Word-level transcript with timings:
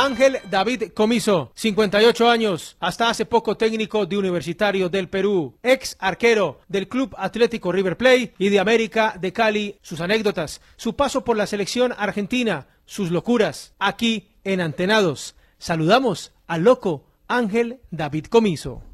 Ángel 0.00 0.38
David 0.48 0.92
Comiso, 0.94 1.50
58 1.56 2.30
años, 2.30 2.76
hasta 2.78 3.10
hace 3.10 3.26
poco 3.26 3.56
técnico 3.56 4.06
de 4.06 4.16
Universitario 4.16 4.88
del 4.88 5.08
Perú, 5.08 5.58
ex 5.60 5.96
arquero 5.98 6.60
del 6.68 6.88
Club 6.88 7.16
Atlético 7.18 7.72
River 7.72 7.96
Plate 7.96 8.32
y 8.38 8.48
de 8.48 8.60
América 8.60 9.16
de 9.20 9.32
Cali, 9.32 9.76
sus 9.82 10.00
anécdotas, 10.00 10.60
su 10.76 10.94
paso 10.94 11.24
por 11.24 11.36
la 11.36 11.48
selección 11.48 11.92
argentina, 11.98 12.68
sus 12.86 13.10
locuras, 13.10 13.74
aquí 13.80 14.28
en 14.44 14.60
Antenados. 14.60 15.34
Saludamos 15.58 16.32
al 16.46 16.62
loco 16.62 17.04
Ángel 17.26 17.80
David 17.90 18.26
Comiso. 18.26 18.84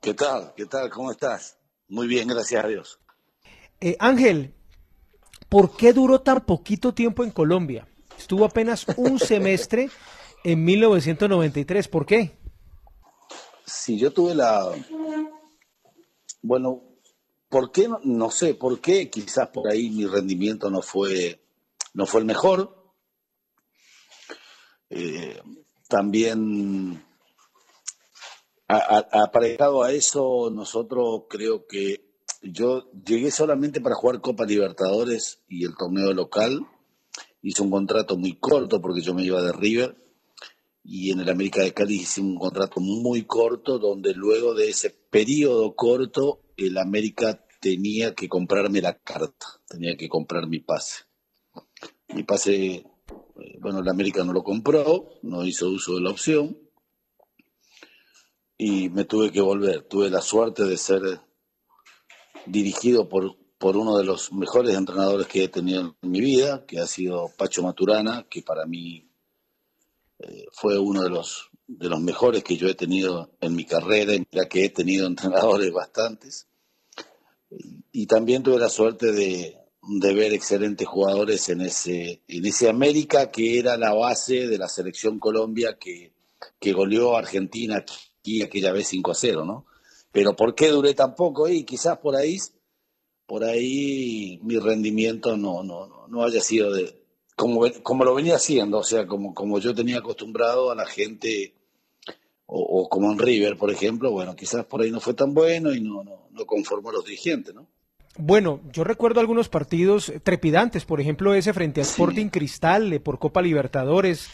¿Qué 0.00 0.14
tal? 0.14 0.52
¿Qué 0.56 0.66
tal? 0.66 0.88
¿Cómo 0.88 1.10
estás? 1.10 1.58
Muy 1.88 2.06
bien, 2.06 2.28
gracias 2.28 2.64
a 2.64 2.68
Dios. 2.68 3.00
Eh, 3.80 3.96
Ángel, 3.98 4.54
¿por 5.48 5.76
qué 5.76 5.92
duró 5.92 6.20
tan 6.20 6.42
poquito 6.42 6.94
tiempo 6.94 7.24
en 7.24 7.32
Colombia? 7.32 7.88
Estuvo 8.16 8.44
apenas 8.44 8.86
un 8.96 9.18
semestre 9.18 9.90
en 10.44 10.62
1993. 10.62 11.88
¿Por 11.88 12.06
qué? 12.06 12.38
Si 13.66 13.98
yo 13.98 14.12
tuve 14.12 14.34
la... 14.34 14.70
Bueno, 16.42 16.82
¿por 17.48 17.72
qué? 17.72 17.88
No, 17.88 17.98
no 18.04 18.30
sé, 18.30 18.54
¿por 18.54 18.80
qué? 18.80 19.10
Quizás 19.10 19.48
por 19.48 19.68
ahí 19.68 19.88
mi 19.88 20.06
rendimiento 20.06 20.70
no 20.70 20.82
fue, 20.82 21.42
no 21.94 22.06
fue 22.06 22.20
el 22.20 22.26
mejor. 22.26 22.92
Eh, 24.90 25.40
también 25.88 27.02
aparejado 28.68 29.82
a 29.82 29.92
eso, 29.92 30.50
nosotros 30.50 31.22
creo 31.28 31.66
que 31.66 32.04
yo 32.42 32.90
llegué 32.92 33.30
solamente 33.30 33.80
para 33.80 33.94
jugar 33.94 34.20
Copa 34.20 34.44
Libertadores 34.44 35.42
y 35.48 35.64
el 35.64 35.74
torneo 35.76 36.12
local. 36.12 36.66
Hice 37.40 37.62
un 37.62 37.70
contrato 37.70 38.16
muy 38.16 38.36
corto 38.36 38.80
porque 38.80 39.00
yo 39.00 39.14
me 39.14 39.22
iba 39.22 39.40
de 39.42 39.52
River 39.52 40.03
y 40.84 41.10
en 41.10 41.20
el 41.20 41.30
América 41.30 41.62
de 41.62 41.72
Cali 41.72 41.96
hice 41.96 42.20
un 42.20 42.36
contrato 42.36 42.78
muy 42.80 43.24
corto 43.24 43.78
donde 43.78 44.12
luego 44.12 44.54
de 44.54 44.68
ese 44.68 44.90
periodo 44.90 45.74
corto 45.74 46.42
el 46.58 46.76
América 46.76 47.42
tenía 47.58 48.14
que 48.14 48.28
comprarme 48.28 48.82
la 48.82 48.98
carta, 48.98 49.46
tenía 49.66 49.96
que 49.96 50.08
comprar 50.08 50.46
mi 50.46 50.60
pase. 50.60 51.04
Mi 52.08 52.22
pase, 52.22 52.54
eh, 52.74 52.84
bueno, 53.60 53.78
el 53.80 53.88
América 53.88 54.22
no 54.22 54.34
lo 54.34 54.44
compró, 54.44 55.18
no 55.22 55.46
hizo 55.46 55.70
uso 55.70 55.94
de 55.94 56.02
la 56.02 56.10
opción 56.10 56.58
y 58.58 58.90
me 58.90 59.06
tuve 59.06 59.32
que 59.32 59.40
volver. 59.40 59.82
Tuve 59.84 60.10
la 60.10 60.20
suerte 60.20 60.64
de 60.64 60.76
ser 60.76 61.00
dirigido 62.44 63.08
por, 63.08 63.36
por 63.56 63.78
uno 63.78 63.96
de 63.96 64.04
los 64.04 64.32
mejores 64.32 64.76
entrenadores 64.76 65.26
que 65.26 65.44
he 65.44 65.48
tenido 65.48 65.96
en 66.02 66.10
mi 66.10 66.20
vida, 66.20 66.66
que 66.66 66.78
ha 66.78 66.86
sido 66.86 67.30
Pacho 67.38 67.62
Maturana, 67.62 68.26
que 68.28 68.42
para 68.42 68.66
mí 68.66 69.03
fue 70.52 70.78
uno 70.78 71.02
de 71.02 71.10
los, 71.10 71.50
de 71.66 71.88
los 71.88 72.00
mejores 72.00 72.44
que 72.44 72.56
yo 72.56 72.68
he 72.68 72.74
tenido 72.74 73.30
en 73.40 73.54
mi 73.54 73.64
carrera, 73.64 74.12
ya 74.30 74.48
que 74.48 74.64
he 74.64 74.68
tenido 74.70 75.06
entrenadores 75.08 75.72
bastantes. 75.72 76.46
Y 77.92 78.06
también 78.06 78.42
tuve 78.42 78.58
la 78.58 78.68
suerte 78.68 79.12
de, 79.12 79.56
de 79.82 80.14
ver 80.14 80.32
excelentes 80.32 80.86
jugadores 80.88 81.48
en 81.48 81.60
ese, 81.60 82.22
en 82.26 82.46
ese 82.46 82.68
América 82.68 83.30
que 83.30 83.58
era 83.58 83.76
la 83.76 83.92
base 83.92 84.48
de 84.48 84.58
la 84.58 84.68
selección 84.68 85.18
Colombia 85.18 85.76
que, 85.78 86.12
que 86.58 86.72
goleó 86.72 87.14
a 87.14 87.20
Argentina 87.20 87.76
aquí 87.76 88.42
aquella 88.42 88.72
vez 88.72 88.88
5 88.88 89.10
a 89.10 89.14
0, 89.14 89.44
¿no? 89.44 89.66
Pero 90.10 90.34
¿por 90.34 90.54
qué 90.54 90.68
duré 90.68 90.94
tan 90.94 91.14
poco 91.14 91.46
ahí? 91.46 91.64
Quizás 91.64 91.98
por 91.98 92.16
ahí, 92.16 92.38
por 93.26 93.44
ahí 93.44 94.38
mi 94.42 94.58
rendimiento 94.58 95.36
no, 95.36 95.62
no, 95.62 96.06
no 96.08 96.24
haya 96.24 96.40
sido 96.40 96.72
de, 96.72 97.03
como, 97.36 97.62
como 97.82 98.04
lo 98.04 98.14
venía 98.14 98.36
haciendo, 98.36 98.78
o 98.78 98.84
sea, 98.84 99.06
como, 99.06 99.34
como 99.34 99.58
yo 99.58 99.74
tenía 99.74 99.98
acostumbrado 99.98 100.70
a 100.70 100.74
la 100.74 100.86
gente, 100.86 101.54
o, 102.46 102.60
o 102.60 102.88
como 102.88 103.10
en 103.12 103.18
River, 103.18 103.56
por 103.56 103.70
ejemplo, 103.70 104.10
bueno, 104.10 104.36
quizás 104.36 104.64
por 104.66 104.82
ahí 104.82 104.90
no 104.90 105.00
fue 105.00 105.14
tan 105.14 105.34
bueno 105.34 105.72
y 105.72 105.80
no, 105.80 106.04
no, 106.04 106.28
no 106.30 106.46
conformó 106.46 106.90
a 106.90 106.92
los 106.94 107.04
dirigentes, 107.04 107.54
¿no? 107.54 107.66
Bueno, 108.16 108.60
yo 108.72 108.84
recuerdo 108.84 109.18
algunos 109.18 109.48
partidos 109.48 110.12
trepidantes, 110.22 110.84
por 110.84 111.00
ejemplo 111.00 111.34
ese 111.34 111.52
frente 111.52 111.80
a 111.80 111.84
Sí. 111.84 111.90
Sporting 111.92 112.28
Cristal 112.28 112.92
eh, 112.92 113.00
por 113.00 113.18
Copa 113.18 113.42
Libertadores 113.42 114.28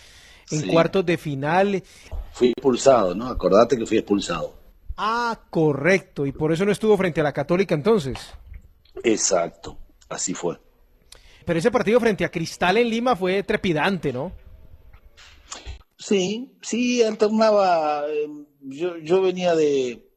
en 0.50 0.60
Sí. 0.60 0.68
cuartos 0.68 1.06
de 1.06 1.16
final. 1.16 1.82
Fui 2.32 2.48
expulsado, 2.48 3.14
¿no? 3.14 3.28
Acordate 3.28 3.78
que 3.78 3.86
fui 3.86 3.96
expulsado. 3.96 4.52
Ah, 4.98 5.40
correcto, 5.48 6.26
y 6.26 6.32
por 6.32 6.52
eso 6.52 6.66
no 6.66 6.72
estuvo 6.72 6.94
frente 6.98 7.22
a 7.22 7.24
la 7.24 7.32
Católica 7.32 7.74
entonces. 7.74 8.18
Exacto, 9.02 9.78
así 10.10 10.34
fue. 10.34 10.58
Pero 11.50 11.58
ese 11.58 11.72
partido 11.72 11.98
frente 11.98 12.24
a 12.24 12.30
Cristal 12.30 12.76
en 12.76 12.88
Lima 12.88 13.16
fue 13.16 13.42
trepidante, 13.42 14.12
¿no? 14.12 14.30
Sí, 15.98 16.56
sí, 16.62 17.02
alternaba. 17.02 18.04
eh, 18.08 18.28
Yo, 18.60 18.98
yo 18.98 19.20
venía 19.20 19.56
de 19.56 20.08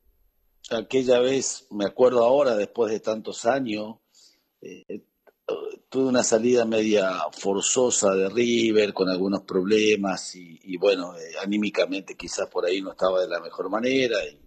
aquella 0.69 1.17
vez, 1.17 1.65
me 1.71 1.85
acuerdo 1.85 2.23
ahora, 2.23 2.55
después 2.55 2.91
de 2.91 2.99
tantos 2.99 3.45
años, 3.45 3.95
eh, 4.61 5.05
tuve 5.89 6.03
una 6.03 6.21
salida 6.21 6.65
media 6.65 7.09
forzosa 7.31 8.13
de 8.13 8.29
River 8.29 8.93
con 8.93 9.09
algunos 9.09 9.41
problemas 9.41 10.35
y, 10.35 10.59
y 10.61 10.77
bueno, 10.77 11.17
eh, 11.17 11.33
anímicamente 11.41 12.15
quizás 12.15 12.47
por 12.47 12.67
ahí 12.67 12.79
no 12.79 12.91
estaba 12.91 13.21
de 13.21 13.29
la 13.29 13.39
mejor 13.39 13.71
manera 13.71 14.23
y, 14.23 14.39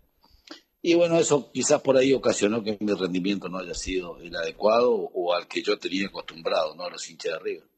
y 0.87 0.95
bueno, 0.95 1.19
eso 1.19 1.51
quizás 1.51 1.83
por 1.83 1.97
ahí 1.97 2.13
ocasionó 2.13 2.63
que 2.63 2.79
mi 2.79 2.93
rendimiento 2.93 3.49
no 3.49 3.59
haya 3.59 3.75
sido 3.75 4.19
el 4.19 4.37
adecuado 4.37 4.93
o 4.93 5.35
al 5.35 5.49
que 5.49 5.61
yo 5.61 5.77
tenía 5.77 6.07
acostumbrado, 6.07 6.77
¿no? 6.77 6.85
A 6.85 6.91
los 6.91 7.11
hinchas 7.11 7.33
de 7.33 7.39
River. 7.41 7.69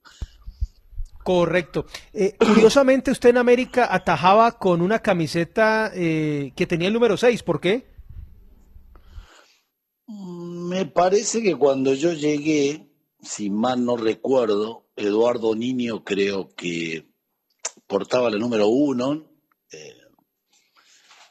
Correcto. 1.25 1.87
Eh, 2.13 2.37
curiosamente 2.37 3.11
usted 3.11 3.31
en 3.31 3.39
América 3.39 3.89
atajaba 3.91 4.59
con 4.59 4.83
una 4.83 4.99
camiseta 4.99 5.91
eh, 5.95 6.53
que 6.55 6.67
tenía 6.67 6.89
el 6.89 6.93
número 6.93 7.17
6, 7.17 7.43
¿por 7.45 7.63
qué? 7.63 7.87
Me 10.07 10.85
parece 10.85 11.43
que 11.43 11.57
cuando 11.57 11.95
yo 11.95 12.13
llegué, 12.13 12.93
si 13.23 13.49
mal 13.49 13.87
no 13.87 13.97
recuerdo, 13.97 14.87
Eduardo 14.97 15.55
Niño 15.55 16.05
creo 16.05 16.55
que 16.55 17.09
portaba 17.87 18.29
la 18.29 18.37
número 18.37 18.69
uno. 18.69 19.31
eh, 19.73 19.98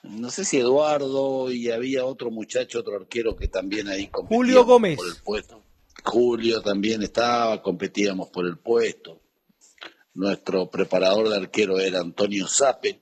no 0.09 0.29
sé 0.29 0.45
si 0.45 0.57
Eduardo 0.57 1.51
y 1.51 1.69
había 1.69 2.05
otro 2.05 2.31
muchacho, 2.31 2.79
otro 2.79 2.95
arquero 2.95 3.35
que 3.35 3.47
también 3.47 3.87
ahí 3.87 4.07
competíamos 4.07 4.37
Julio 4.37 4.65
Gómez. 4.65 4.97
por 4.97 5.07
el 5.07 5.15
puesto. 5.23 5.63
Julio 6.03 6.61
también 6.61 7.03
estaba, 7.03 7.61
competíamos 7.61 8.29
por 8.29 8.45
el 8.45 8.57
puesto. 8.57 9.21
Nuestro 10.13 10.69
preparador 10.69 11.29
de 11.29 11.35
arquero 11.35 11.79
era 11.79 11.99
Antonio 11.99 12.47
Sape. 12.47 13.01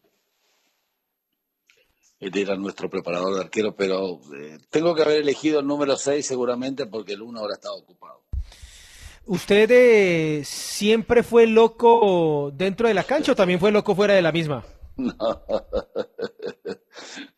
Él 2.20 2.32
era 2.36 2.56
nuestro 2.56 2.90
preparador 2.90 3.36
de 3.36 3.42
arquero, 3.42 3.76
pero 3.76 4.20
eh, 4.36 4.58
tengo 4.70 4.96
que 4.96 5.04
haber 5.04 5.22
elegido 5.22 5.60
el 5.60 5.68
número 5.68 5.98
6 5.98 6.26
seguramente 6.26 6.86
porque 6.86 7.14
el 7.14 7.22
1 7.22 7.40
ahora 7.40 7.56
estaba 7.56 7.76
ocupado. 7.76 8.24
¿Usted 9.28 9.70
eh, 9.72 10.44
siempre 10.46 11.24
fue 11.24 11.48
loco 11.48 12.52
dentro 12.54 12.88
de 12.88 12.94
la 12.94 13.04
cancha 13.04 13.32
o 13.32 13.36
también 13.36 13.60
fue 13.60 13.72
loco 13.72 13.96
fuera 13.96 14.14
de 14.14 14.22
la 14.22 14.32
misma? 14.32 14.64
No, 14.98 15.14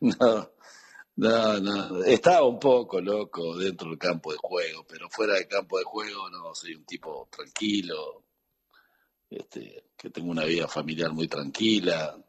no, 0.00 0.50
No, 1.18 1.58
no, 1.58 2.04
estaba 2.04 2.46
un 2.46 2.60
poco 2.60 3.00
loco 3.00 3.56
dentro 3.58 3.88
del 3.90 3.98
campo 3.98 4.30
de 4.30 4.38
juego, 4.38 4.86
pero 4.88 5.10
fuera 5.10 5.34
del 5.34 5.48
campo 5.48 5.76
de 5.76 5.84
juego 5.84 6.30
no, 6.30 6.54
soy 6.54 6.76
un 6.76 6.84
tipo 6.84 7.28
tranquilo, 7.28 8.22
este, 9.28 9.86
que 9.96 10.10
tengo 10.10 10.30
una 10.30 10.44
vida 10.44 10.68
familiar 10.68 11.12
muy 11.12 11.26
tranquila. 11.26 12.24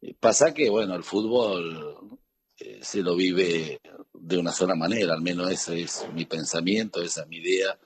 Eh, 0.00 0.14
pasa 0.18 0.52
que, 0.52 0.68
bueno, 0.68 0.96
el 0.96 1.04
fútbol 1.04 2.18
eh, 2.58 2.80
se 2.82 3.02
lo 3.02 3.14
vive 3.14 3.80
de 4.12 4.36
una 4.36 4.50
sola 4.50 4.74
manera, 4.74 5.14
al 5.14 5.22
menos 5.22 5.48
ese 5.52 5.82
es 5.82 6.06
mi 6.12 6.24
pensamiento, 6.24 7.00
esa 7.00 7.22
es 7.22 7.28
mi 7.28 7.36
idea, 7.36 7.78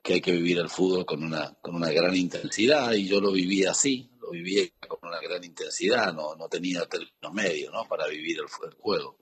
que 0.00 0.14
hay 0.14 0.20
que 0.20 0.30
vivir 0.30 0.58
el 0.60 0.68
fútbol 0.68 1.04
con 1.04 1.24
una, 1.24 1.54
con 1.60 1.74
una 1.74 1.90
gran 1.90 2.14
intensidad 2.14 2.92
y 2.92 3.08
yo 3.08 3.20
lo 3.20 3.32
viví 3.32 3.64
así, 3.64 4.11
lo 4.32 4.44
viví 4.44 4.72
con 4.88 4.98
una 5.02 5.20
gran 5.20 5.44
intensidad, 5.44 6.12
no, 6.12 6.34
no 6.34 6.48
tenía 6.48 6.86
los 7.20 7.32
medios 7.32 7.72
¿no? 7.72 7.84
para 7.86 8.06
vivir 8.06 8.38
el, 8.38 8.68
el 8.68 8.74
juego. 8.78 9.18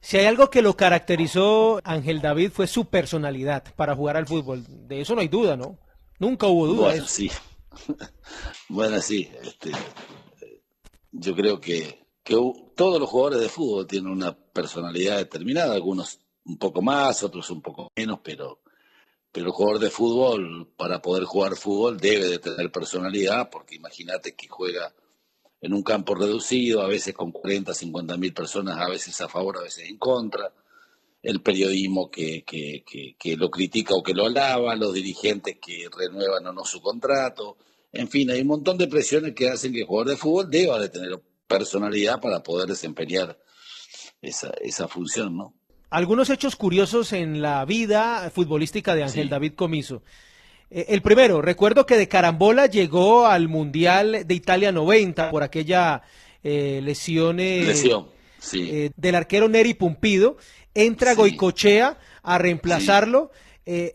Si 0.00 0.16
hay 0.16 0.26
algo 0.26 0.48
que 0.48 0.62
lo 0.62 0.76
caracterizó 0.76 1.80
Ángel 1.82 2.20
David 2.20 2.52
fue 2.52 2.66
su 2.66 2.86
personalidad 2.86 3.74
para 3.74 3.96
jugar 3.96 4.16
al 4.16 4.26
fútbol. 4.26 4.64
De 4.86 5.00
eso 5.00 5.14
no 5.14 5.20
hay 5.20 5.28
duda, 5.28 5.56
¿no? 5.56 5.78
Nunca 6.18 6.46
hubo 6.46 6.66
duda. 6.66 6.88
Bueno, 6.88 7.06
sí. 7.06 7.30
bueno, 8.68 9.00
sí. 9.00 9.28
Este, 9.42 9.72
yo 11.10 11.34
creo 11.34 11.60
que, 11.60 12.06
que 12.22 12.34
todos 12.76 13.00
los 13.00 13.08
jugadores 13.08 13.40
de 13.40 13.48
fútbol 13.48 13.86
tienen 13.86 14.12
una 14.12 14.32
personalidad 14.32 15.18
determinada, 15.18 15.74
algunos 15.74 16.20
un 16.44 16.58
poco 16.58 16.80
más, 16.80 17.22
otros 17.24 17.50
un 17.50 17.60
poco 17.60 17.90
menos, 17.96 18.20
pero, 18.22 18.60
pero 19.32 19.46
el 19.46 19.52
jugador 19.52 19.80
de 19.80 19.90
fútbol, 19.90 20.72
para 20.76 21.02
poder 21.02 21.24
jugar 21.24 21.56
fútbol, 21.56 21.98
debe 21.98 22.26
de 22.26 22.38
tener 22.38 22.72
personalidad, 22.72 23.50
porque 23.50 23.76
imagínate 23.76 24.34
que 24.34 24.48
juega 24.48 24.94
en 25.60 25.74
un 25.74 25.82
campo 25.82 26.14
reducido, 26.14 26.82
a 26.82 26.88
veces 26.88 27.14
con 27.14 27.32
40, 27.32 27.74
50 27.74 28.16
mil 28.16 28.32
personas, 28.32 28.78
a 28.78 28.88
veces 28.88 29.20
a 29.20 29.28
favor, 29.28 29.58
a 29.58 29.62
veces 29.62 29.88
en 29.88 29.98
contra, 29.98 30.52
el 31.22 31.42
periodismo 31.42 32.10
que, 32.10 32.44
que, 32.44 32.84
que, 33.18 33.36
lo 33.36 33.50
critica 33.50 33.94
o 33.94 34.02
que 34.02 34.14
lo 34.14 34.26
alaba, 34.26 34.76
los 34.76 34.94
dirigentes 34.94 35.58
que 35.60 35.88
renuevan 35.94 36.46
o 36.46 36.52
no 36.52 36.64
su 36.64 36.80
contrato, 36.80 37.58
en 37.92 38.08
fin, 38.08 38.30
hay 38.30 38.42
un 38.42 38.48
montón 38.48 38.78
de 38.78 38.86
presiones 38.86 39.34
que 39.34 39.48
hacen 39.48 39.72
que 39.72 39.80
el 39.80 39.86
jugador 39.86 40.10
de 40.10 40.16
fútbol 40.16 40.50
deba 40.50 40.78
de 40.78 40.88
tener 40.88 41.20
personalidad 41.46 42.20
para 42.20 42.42
poder 42.42 42.68
desempeñar 42.68 43.38
esa, 44.20 44.50
esa 44.60 44.86
función, 44.86 45.36
¿no? 45.36 45.57
Algunos 45.90 46.28
hechos 46.28 46.54
curiosos 46.54 47.12
en 47.12 47.40
la 47.40 47.64
vida 47.64 48.30
futbolística 48.34 48.94
de 48.94 49.04
Ángel 49.04 49.24
sí. 49.24 49.30
David 49.30 49.54
Comiso. 49.54 50.02
Eh, 50.70 50.86
el 50.90 51.00
primero, 51.00 51.40
recuerdo 51.40 51.86
que 51.86 51.96
de 51.96 52.08
carambola 52.08 52.66
llegó 52.66 53.26
al 53.26 53.48
Mundial 53.48 54.26
de 54.26 54.34
Italia 54.34 54.70
90 54.70 55.30
por 55.30 55.42
aquella 55.42 56.02
eh, 56.42 56.80
lesión, 56.84 57.40
eh, 57.40 57.62
lesión 57.62 58.08
sí. 58.38 58.68
eh, 58.70 58.90
del 58.96 59.14
arquero 59.14 59.48
Neri 59.48 59.74
Pumpido. 59.74 60.36
Entra 60.74 61.12
sí. 61.12 61.16
Goicochea 61.16 61.98
a 62.22 62.38
reemplazarlo. 62.38 63.30
Sí. 63.32 63.44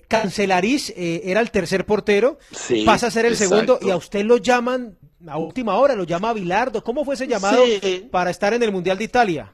Cancelaris 0.07 0.93
era 0.95 1.39
el 1.39 1.49
tercer 1.49 1.83
portero, 1.87 2.37
pasa 2.85 3.07
a 3.07 3.11
ser 3.11 3.25
el 3.25 3.33
exacto. 3.33 3.55
segundo 3.55 3.79
y 3.81 3.89
a 3.89 3.97
usted 3.97 4.23
lo 4.23 4.37
llaman 4.37 4.99
a 5.27 5.39
última 5.39 5.77
hora, 5.77 5.95
lo 5.95 6.03
llama 6.03 6.31
Bilardo. 6.31 6.83
¿Cómo 6.83 7.03
fue 7.03 7.15
ese 7.15 7.25
llamado 7.25 7.63
para 8.11 8.29
estar 8.29 8.53
en 8.53 8.61
el 8.61 8.71
Mundial 8.71 8.99
de 8.99 9.03
Italia? 9.05 9.51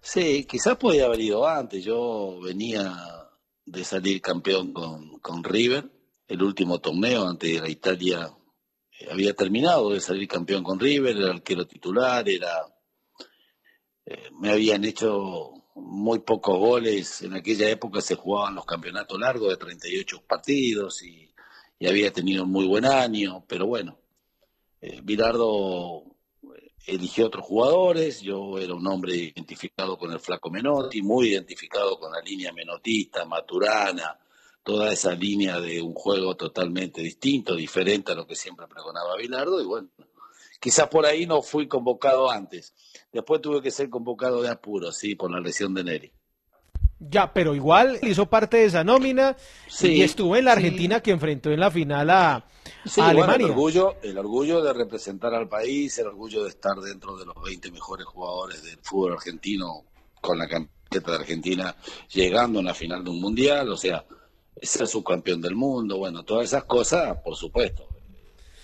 Sí, 0.00 0.44
quizás 0.44 0.76
podía 0.76 1.06
haber 1.06 1.20
ido 1.20 1.46
antes. 1.46 1.84
Yo 1.84 2.40
venía 2.40 2.94
de 3.64 3.84
salir 3.84 4.20
campeón 4.20 4.72
con, 4.72 5.18
con 5.20 5.42
River 5.42 5.90
el 6.28 6.42
último 6.42 6.80
torneo 6.80 7.28
ante 7.28 7.60
la 7.60 7.68
Italia 7.68 8.30
eh, 8.98 9.08
había 9.10 9.34
terminado 9.34 9.90
de 9.90 10.00
salir 10.00 10.28
campeón 10.28 10.62
con 10.64 10.78
River, 10.80 11.16
era 11.16 11.30
arquero 11.30 11.66
titular, 11.66 12.28
era 12.28 12.66
eh, 14.04 14.30
me 14.32 14.50
habían 14.50 14.84
hecho 14.84 15.52
muy 15.74 16.20
pocos 16.20 16.58
goles, 16.58 17.22
en 17.22 17.34
aquella 17.34 17.68
época 17.68 18.00
se 18.00 18.14
jugaban 18.14 18.54
los 18.54 18.64
campeonatos 18.64 19.20
largos 19.20 19.50
de 19.50 19.56
38 19.56 20.24
partidos 20.26 21.02
y, 21.02 21.32
y 21.78 21.86
había 21.86 22.12
tenido 22.12 22.44
un 22.44 22.50
muy 22.50 22.66
buen 22.66 22.86
año, 22.86 23.44
pero 23.46 23.66
bueno, 23.66 23.98
eh, 24.80 25.00
Bilardo 25.02 26.04
eligió 26.86 27.26
otros 27.26 27.44
jugadores, 27.44 28.20
yo 28.20 28.58
era 28.58 28.74
un 28.74 28.86
hombre 28.86 29.16
identificado 29.16 29.98
con 29.98 30.12
el 30.12 30.20
flaco 30.20 30.50
Menotti, 30.50 31.02
muy 31.02 31.30
identificado 31.30 31.98
con 31.98 32.12
la 32.12 32.20
línea 32.20 32.52
menotista, 32.52 33.24
Maturana, 33.24 34.18
toda 34.62 34.92
esa 34.92 35.12
línea 35.12 35.60
de 35.60 35.82
un 35.82 35.94
juego 35.94 36.36
totalmente 36.36 37.02
distinto, 37.02 37.54
diferente 37.56 38.12
a 38.12 38.14
lo 38.14 38.26
que 38.26 38.36
siempre 38.36 38.66
pregonaba 38.68 39.16
Bilardo, 39.16 39.60
y 39.60 39.66
bueno, 39.66 39.88
quizás 40.60 40.88
por 40.88 41.06
ahí 41.06 41.26
no 41.26 41.42
fui 41.42 41.66
convocado 41.66 42.30
antes. 42.30 42.72
Después 43.12 43.40
tuve 43.40 43.60
que 43.62 43.70
ser 43.70 43.90
convocado 43.90 44.42
de 44.42 44.48
apuro, 44.48 44.92
sí, 44.92 45.16
por 45.16 45.30
la 45.30 45.40
lesión 45.40 45.74
de 45.74 45.84
Neri. 45.84 46.12
Ya, 46.98 47.32
pero 47.32 47.54
igual 47.54 47.98
hizo 48.02 48.26
parte 48.26 48.58
de 48.58 48.64
esa 48.64 48.82
nómina 48.82 49.36
sí, 49.68 49.94
y 49.96 50.02
estuvo 50.02 50.34
en 50.36 50.46
la 50.46 50.52
Argentina 50.52 50.96
sí. 50.96 51.02
que 51.02 51.10
enfrentó 51.10 51.50
en 51.50 51.60
la 51.60 51.70
final 51.70 52.08
a, 52.08 52.46
sí, 52.86 53.00
a 53.00 53.08
Alemania. 53.08 53.36
Bueno, 53.36 53.44
el, 53.46 53.50
orgullo, 53.50 53.96
el 54.02 54.18
orgullo 54.18 54.62
de 54.62 54.72
representar 54.72 55.34
al 55.34 55.48
país, 55.48 55.98
el 55.98 56.06
orgullo 56.06 56.44
de 56.44 56.50
estar 56.50 56.76
dentro 56.76 57.16
de 57.16 57.26
los 57.26 57.34
20 57.42 57.70
mejores 57.70 58.06
jugadores 58.06 58.62
del 58.62 58.78
fútbol 58.82 59.14
argentino 59.14 59.84
con 60.20 60.38
la 60.38 60.48
camiseta 60.48 61.10
de 61.10 61.16
Argentina 61.16 61.76
llegando 62.12 62.60
a 62.60 62.62
la 62.62 62.74
final 62.74 63.04
de 63.04 63.10
un 63.10 63.20
mundial, 63.20 63.68
o 63.70 63.76
sea, 63.76 64.04
ser 64.60 64.86
subcampeón 64.86 65.40
del 65.40 65.54
mundo, 65.54 65.98
bueno, 65.98 66.24
todas 66.24 66.46
esas 66.46 66.64
cosas, 66.64 67.18
por 67.22 67.36
supuesto, 67.36 67.88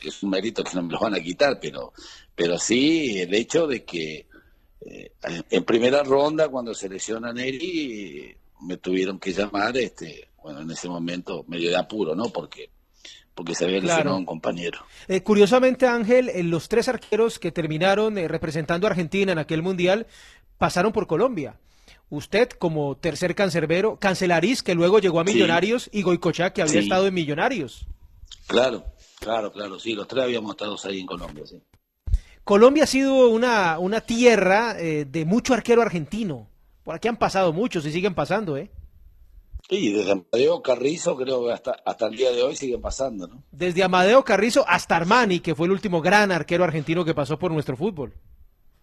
es 0.04 0.22
un 0.22 0.30
mérito 0.30 0.64
que 0.64 0.74
no 0.74 0.82
me 0.82 0.92
los 0.92 1.00
van 1.00 1.14
a 1.14 1.20
quitar, 1.20 1.58
pero, 1.60 1.92
pero 2.34 2.58
sí 2.58 3.20
el 3.20 3.34
hecho 3.34 3.66
de 3.66 3.84
que 3.84 4.26
eh, 4.80 5.12
en 5.50 5.64
primera 5.64 6.02
ronda, 6.02 6.48
cuando 6.48 6.74
selecciona 6.74 7.30
a 7.30 7.32
Neri, 7.32 8.34
me 8.62 8.76
tuvieron 8.78 9.18
que 9.18 9.32
llamar, 9.32 9.76
este, 9.76 10.28
bueno, 10.42 10.60
en 10.60 10.70
ese 10.70 10.88
momento 10.88 11.44
medio 11.46 11.70
de 11.70 11.76
apuro, 11.76 12.14
¿no? 12.14 12.30
Porque 12.30 12.70
porque 13.34 13.54
se 13.54 13.64
había 13.64 13.76
lesionado 13.76 14.02
claro. 14.02 14.16
un 14.16 14.26
compañero. 14.26 14.80
Eh, 15.08 15.22
curiosamente, 15.22 15.86
Ángel, 15.86 16.28
eh, 16.28 16.42
los 16.42 16.68
tres 16.68 16.88
arqueros 16.88 17.38
que 17.38 17.52
terminaron 17.52 18.18
eh, 18.18 18.28
representando 18.28 18.86
a 18.86 18.90
Argentina 18.90 19.32
en 19.32 19.38
aquel 19.38 19.62
mundial 19.62 20.06
pasaron 20.58 20.92
por 20.92 21.06
Colombia. 21.06 21.58
Usted 22.10 22.50
como 22.50 22.96
tercer 22.96 23.34
cancerbero, 23.34 23.96
Cancelariz, 23.96 24.62
que 24.62 24.74
luego 24.74 24.98
llegó 24.98 25.20
a 25.20 25.24
Millonarios, 25.24 25.84
sí. 25.84 25.90
y 25.94 26.02
Goicochá, 26.02 26.52
que 26.52 26.60
había 26.60 26.80
sí. 26.80 26.86
estado 26.86 27.06
en 27.06 27.14
Millonarios. 27.14 27.86
Claro, 28.46 28.84
claro, 29.18 29.50
claro, 29.50 29.78
sí, 29.78 29.94
los 29.94 30.06
tres 30.06 30.24
habíamos 30.24 30.50
estado 30.50 30.76
ahí 30.84 31.00
en 31.00 31.06
Colombia, 31.06 31.46
sí. 31.46 31.62
Colombia 32.44 32.84
ha 32.84 32.86
sido 32.86 33.30
una, 33.30 33.78
una 33.78 34.02
tierra 34.02 34.74
de 34.74 35.24
mucho 35.24 35.54
arquero 35.54 35.80
argentino. 35.80 36.48
Por 36.82 36.96
aquí 36.96 37.06
han 37.06 37.16
pasado 37.16 37.52
muchos 37.52 37.86
y 37.86 37.92
siguen 37.92 38.14
pasando, 38.14 38.56
¿eh? 38.56 38.70
Sí, 39.72 39.90
desde 39.90 40.12
Amadeo 40.12 40.60
Carrizo 40.60 41.16
creo 41.16 41.46
que 41.46 41.52
hasta, 41.52 41.70
hasta 41.86 42.06
el 42.08 42.14
día 42.14 42.30
de 42.30 42.42
hoy 42.42 42.54
siguen 42.54 42.82
pasando, 42.82 43.26
¿no? 43.26 43.42
Desde 43.50 43.82
Amadeo 43.82 44.22
Carrizo 44.22 44.66
hasta 44.68 44.96
Armani, 44.96 45.40
que 45.40 45.54
fue 45.54 45.64
el 45.64 45.72
último 45.72 46.02
gran 46.02 46.30
arquero 46.30 46.62
argentino 46.62 47.06
que 47.06 47.14
pasó 47.14 47.38
por 47.38 47.52
nuestro 47.52 47.74
fútbol. 47.74 48.12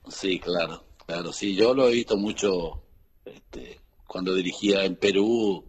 Sí, 0.08 0.40
claro, 0.40 0.84
claro, 1.06 1.32
sí, 1.32 1.54
yo 1.54 1.76
lo 1.76 1.88
he 1.88 1.92
visto 1.92 2.18
mucho 2.18 2.82
este, 3.24 3.80
cuando 4.08 4.34
dirigía 4.34 4.84
en 4.84 4.96
Perú, 4.96 5.64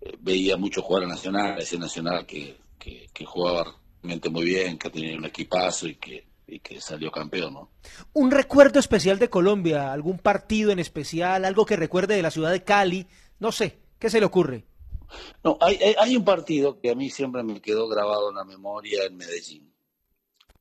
eh, 0.00 0.16
veía 0.18 0.56
mucho 0.56 0.80
jugar 0.80 1.04
a 1.04 1.08
Nacional, 1.08 1.58
ese 1.58 1.78
Nacional 1.78 2.24
que, 2.24 2.56
que, 2.78 3.08
que, 3.12 3.26
jugaba 3.26 3.78
realmente 4.02 4.30
muy 4.30 4.46
bien, 4.46 4.78
que 4.78 4.88
tenía 4.88 5.18
un 5.18 5.26
equipazo 5.26 5.86
y 5.86 5.96
que, 5.96 6.26
y 6.46 6.60
que 6.60 6.80
salió 6.80 7.10
campeón, 7.10 7.52
¿no? 7.52 7.70
Un 8.14 8.30
recuerdo 8.30 8.80
especial 8.80 9.18
de 9.18 9.28
Colombia, 9.28 9.92
algún 9.92 10.16
partido 10.16 10.70
en 10.70 10.78
especial, 10.78 11.44
algo 11.44 11.66
que 11.66 11.76
recuerde 11.76 12.16
de 12.16 12.22
la 12.22 12.30
ciudad 12.30 12.52
de 12.52 12.64
Cali, 12.64 13.06
no 13.38 13.52
sé, 13.52 13.80
¿qué 14.00 14.10
se 14.10 14.18
le 14.18 14.26
ocurre? 14.26 14.64
No, 15.44 15.58
hay, 15.60 16.16
un 16.16 16.24
partido 16.24 16.80
que 16.80 16.90
a 16.90 16.94
mí 16.94 17.10
siempre 17.10 17.42
me 17.42 17.60
quedó 17.60 17.88
grabado 17.88 18.30
en 18.30 18.36
la 18.36 18.44
memoria 18.44 19.04
en 19.04 19.16
Medellín. 19.16 19.72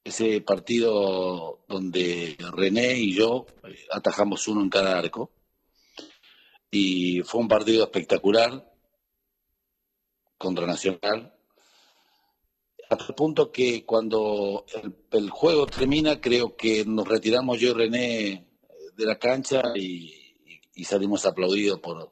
Ese 0.04 0.42
partido 0.42 1.64
donde 1.68 2.36
René 2.54 2.96
y 2.96 3.14
yo 3.14 3.46
eh, 3.64 3.76
atajamos 3.92 4.48
uno 4.48 4.62
en 4.62 4.70
cada 4.70 4.98
arco 4.98 5.32
y 6.72 7.22
fue 7.22 7.42
un 7.42 7.48
partido 7.48 7.84
espectacular 7.84 8.72
contra 10.38 10.66
Nacional, 10.66 11.36
hasta 12.90 13.06
el 13.10 13.14
punto 13.14 13.52
que 13.52 13.86
cuando 13.86 14.66
el, 15.12 15.30
juego 15.30 15.68
termina 15.68 16.22
creo 16.22 16.56
que 16.56 16.86
nos 16.86 17.08
retiramos 17.08 17.60
yo 17.60 17.72
y 17.72 17.74
René 17.74 18.48
de 18.96 19.06
la 19.06 19.20
cancha 19.20 19.62
y, 19.76 20.14
y 20.74 20.86
salimos 20.86 21.26
aplaudidos 21.26 21.80
por, 21.82 22.12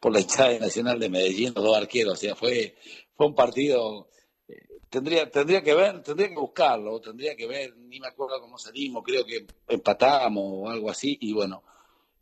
por 0.00 0.12
la 0.12 0.20
hinchada 0.20 0.58
Nacional 0.58 0.98
de 0.98 1.08
Medellín, 1.08 1.52
los 1.54 1.64
dos 1.64 1.76
arqueros, 1.76 2.14
o 2.14 2.16
sea, 2.16 2.34
fue, 2.34 2.76
fue 3.14 3.26
un 3.26 3.34
partido, 3.34 4.08
eh, 4.48 4.80
tendría, 4.88 5.30
tendría 5.30 5.62
que 5.62 5.74
ver, 5.74 6.02
tendría 6.02 6.28
que 6.28 6.36
buscarlo, 6.36 7.00
tendría 7.00 7.36
que 7.36 7.46
ver, 7.46 7.76
ni 7.76 8.00
me 8.00 8.08
acuerdo 8.08 8.40
cómo 8.40 8.58
salimos, 8.58 9.02
creo 9.04 9.24
que 9.24 9.46
empatamos 9.68 10.44
o 10.46 10.68
algo 10.68 10.90
así, 10.90 11.16
y 11.20 11.32
bueno, 11.32 11.62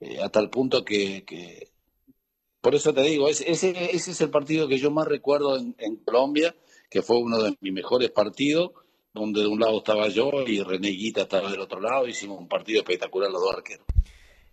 eh, 0.00 0.18
hasta 0.22 0.40
el 0.40 0.50
punto 0.50 0.84
que, 0.84 1.24
que, 1.24 1.68
por 2.60 2.74
eso 2.74 2.92
te 2.92 3.02
digo, 3.02 3.28
ese, 3.28 3.50
ese, 3.50 3.70
ese, 3.94 4.10
es 4.10 4.20
el 4.20 4.30
partido 4.30 4.68
que 4.68 4.78
yo 4.78 4.90
más 4.90 5.06
recuerdo 5.06 5.56
en, 5.56 5.74
en, 5.78 5.96
Colombia, 5.96 6.54
que 6.90 7.02
fue 7.02 7.18
uno 7.18 7.42
de 7.42 7.56
mis 7.60 7.72
mejores 7.72 8.10
partidos, 8.10 8.72
donde 9.12 9.40
de 9.40 9.46
un 9.46 9.60
lado 9.60 9.78
estaba 9.78 10.08
yo 10.08 10.30
y 10.46 10.62
René 10.62 10.88
Guita 10.88 11.22
estaba 11.22 11.50
del 11.50 11.60
otro 11.60 11.80
lado, 11.80 12.06
hicimos 12.06 12.38
un 12.38 12.48
partido 12.48 12.80
espectacular 12.80 13.30
los 13.30 13.42
dos 13.42 13.54
arqueros. 13.54 13.86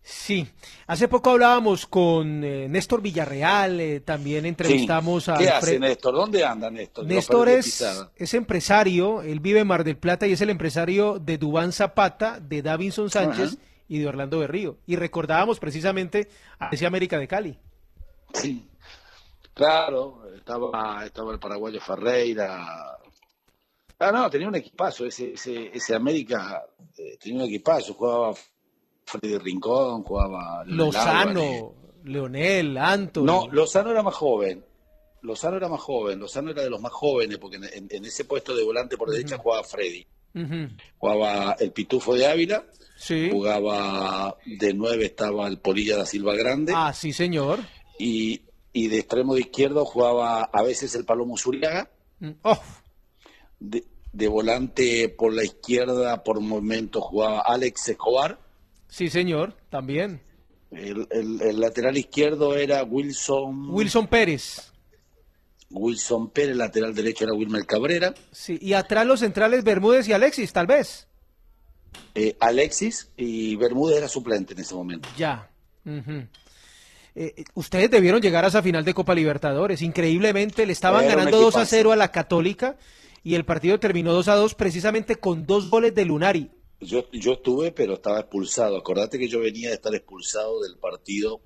Sí, 0.09 0.47
hace 0.87 1.09
poco 1.09 1.31
hablábamos 1.31 1.85
con 1.85 2.41
eh, 2.41 2.69
Néstor 2.69 3.01
Villarreal, 3.01 3.81
eh, 3.81 3.99
también 3.99 4.45
entrevistamos 4.45 5.25
Sí. 5.25 5.31
a 5.31 5.33
¿Qué 5.35 5.49
hace 5.49 5.79
Néstor? 5.79 6.15
¿Dónde 6.15 6.45
anda 6.45 6.71
Néstor? 6.71 7.05
Néstor 7.05 7.49
es, 7.49 7.83
es 8.15 8.33
empresario, 8.33 9.21
él 9.21 9.41
vive 9.41 9.59
en 9.59 9.67
Mar 9.67 9.83
del 9.83 9.97
Plata 9.97 10.25
y 10.25 10.31
es 10.31 10.39
el 10.39 10.49
empresario 10.49 11.19
de 11.19 11.37
Dubán 11.37 11.73
Zapata, 11.73 12.39
de 12.39 12.61
Davinson 12.61 13.09
Sánchez 13.09 13.57
y 13.89 13.99
de 13.99 14.07
Orlando 14.07 14.39
Berrío. 14.39 14.77
Y 14.85 14.95
recordábamos 14.95 15.59
precisamente 15.59 16.29
a 16.57 16.69
ese 16.69 16.85
América 16.85 17.19
de 17.19 17.27
Cali. 17.27 17.59
Sí. 18.33 18.65
Claro, 19.53 20.21
estaba, 20.37 21.03
estaba 21.05 21.33
el 21.33 21.39
paraguayo 21.39 21.81
Ferreira. 21.81 22.97
Ah, 23.99 24.11
no, 24.13 24.29
tenía 24.29 24.47
un 24.47 24.55
equipazo. 24.55 25.05
Ese, 25.05 25.33
ese, 25.33 25.69
ese 25.73 25.93
América 25.95 26.63
eh, 26.97 27.17
tenía 27.21 27.39
un 27.39 27.49
equipazo. 27.49 27.93
Jugaba 27.93 28.33
Freddy 29.07 29.37
Rincón, 29.37 30.03
jugaba 30.03 30.59
Álvarez. 30.61 30.75
Lozano, 30.75 31.73
Leonel, 32.03 32.77
Anthony. 32.77 33.23
No, 33.25 33.47
Lozano 33.51 33.91
era 33.91 34.03
más 34.03 34.13
joven. 34.15 34.63
Lozano 35.21 35.57
era 35.57 35.67
más 35.69 35.79
joven. 35.81 36.19
Lozano 36.19 36.51
era 36.51 36.61
de 36.61 36.69
los 36.69 36.81
más 36.81 36.91
jóvenes, 36.91 37.37
porque 37.37 37.55
en, 37.57 37.63
en- 37.65 37.87
en 37.89 38.05
ese 38.05 38.25
puesto 38.25 38.55
de 38.55 38.63
volante 38.63 38.97
por 38.97 39.09
derecha 39.09 39.37
jugaba 39.37 39.63
Freddy. 39.63 40.05
Jugaba 40.99 41.53
el 41.59 41.71
Pitufo 41.71 42.13
de 42.13 42.27
Ávila. 42.27 42.65
Sí. 42.97 43.29
Jugaba 43.31 44.35
de 44.45 44.73
nueve, 44.73 45.05
estaba 45.05 45.47
el 45.47 45.57
Polilla 45.59 45.97
da 45.97 46.05
Silva 46.05 46.35
Grande. 46.35 46.73
Ah, 46.75 46.93
sí, 46.93 47.13
señor. 47.13 47.59
y, 47.99 48.41
y 48.73 48.87
de 48.89 48.99
extremo 48.99 49.33
de 49.35 49.41
izquierdo 49.41 49.85
jugaba 49.85 50.43
a 50.43 50.61
veces 50.63 50.93
el 50.95 51.05
Palomo 51.05 51.37
Zuriaga, 51.37 51.89
Mm, 52.19 52.31
Oh, 52.41 52.59
de, 53.59 53.83
de 54.11 54.27
volante 54.27 55.07
por 55.09 55.31
la 55.33 55.43
izquierda 55.43 56.23
por 56.23 56.39
momentos 56.41 57.03
jugaba 57.03 57.41
Alex 57.41 57.89
Escobar, 57.89 58.39
sí, 58.97 59.09
señor, 59.09 59.55
también. 59.69 60.21
el, 60.71 61.07
el- 61.11 61.41
el 61.41 61.59
lateral 61.59 61.95
izquierdo 61.97 62.55
era 62.55 62.83
Wilson, 62.83 63.69
Wilson 63.69 64.07
Pérez. 64.07 64.71
Wilson 65.69 66.29
Pérez, 66.29 66.55
lateral 66.55 66.95
derecho 66.95 67.25
era 67.25 67.33
Wilmer 67.33 67.65
Cabrera, 67.65 68.13
Sí, 68.31 68.57
y 68.61 68.73
atrás 68.73 69.05
los 69.05 69.19
centrales 69.19 69.63
Bermúdez 69.63 70.07
y 70.07 70.13
Alexis, 70.13 70.51
tal 70.53 70.65
vez. 70.67 71.07
eh, 72.15 72.35
Alexis 72.39 73.09
y 73.17 73.55
Bermúdez 73.57 73.97
era 73.97 74.07
suplente 74.07 74.53
en 74.53 74.59
ese 74.59 74.73
momento. 74.75 75.07
Ya. 75.17 75.49
Eh, 77.15 77.43
ustedes 77.55 77.89
debieron 77.89 78.21
llegar 78.21 78.45
a 78.45 78.49
esa 78.49 78.61
final 78.61 78.85
de 78.85 78.93
Copa 78.93 79.15
Libertadores. 79.15 79.81
Increíblemente 79.81 80.65
le 80.65 80.73
estaban 80.73 81.03
Era 81.05 81.15
ganando 81.15 81.37
2 81.37 81.45
a 81.55 81.59
equipazo. 81.61 81.69
0 81.69 81.91
a 81.91 81.95
la 81.95 82.11
Católica 82.11 82.77
y 83.23 83.35
el 83.35 83.43
partido 83.45 83.79
terminó 83.79 84.13
2 84.13 84.27
a 84.27 84.35
2 84.35 84.53
precisamente 84.55 85.15
con 85.15 85.45
dos 85.45 85.69
goles 85.69 85.95
de 85.95 86.05
Lunari. 86.05 86.51
Yo, 86.79 87.09
yo 87.11 87.33
estuve, 87.33 87.71
pero 87.71 87.95
estaba 87.95 88.19
expulsado. 88.19 88.77
Acordate 88.77 89.17
que 89.17 89.27
yo 89.27 89.39
venía 89.39 89.69
de 89.69 89.75
estar 89.75 89.93
expulsado 89.95 90.61
del 90.61 90.77
partido 90.77 91.41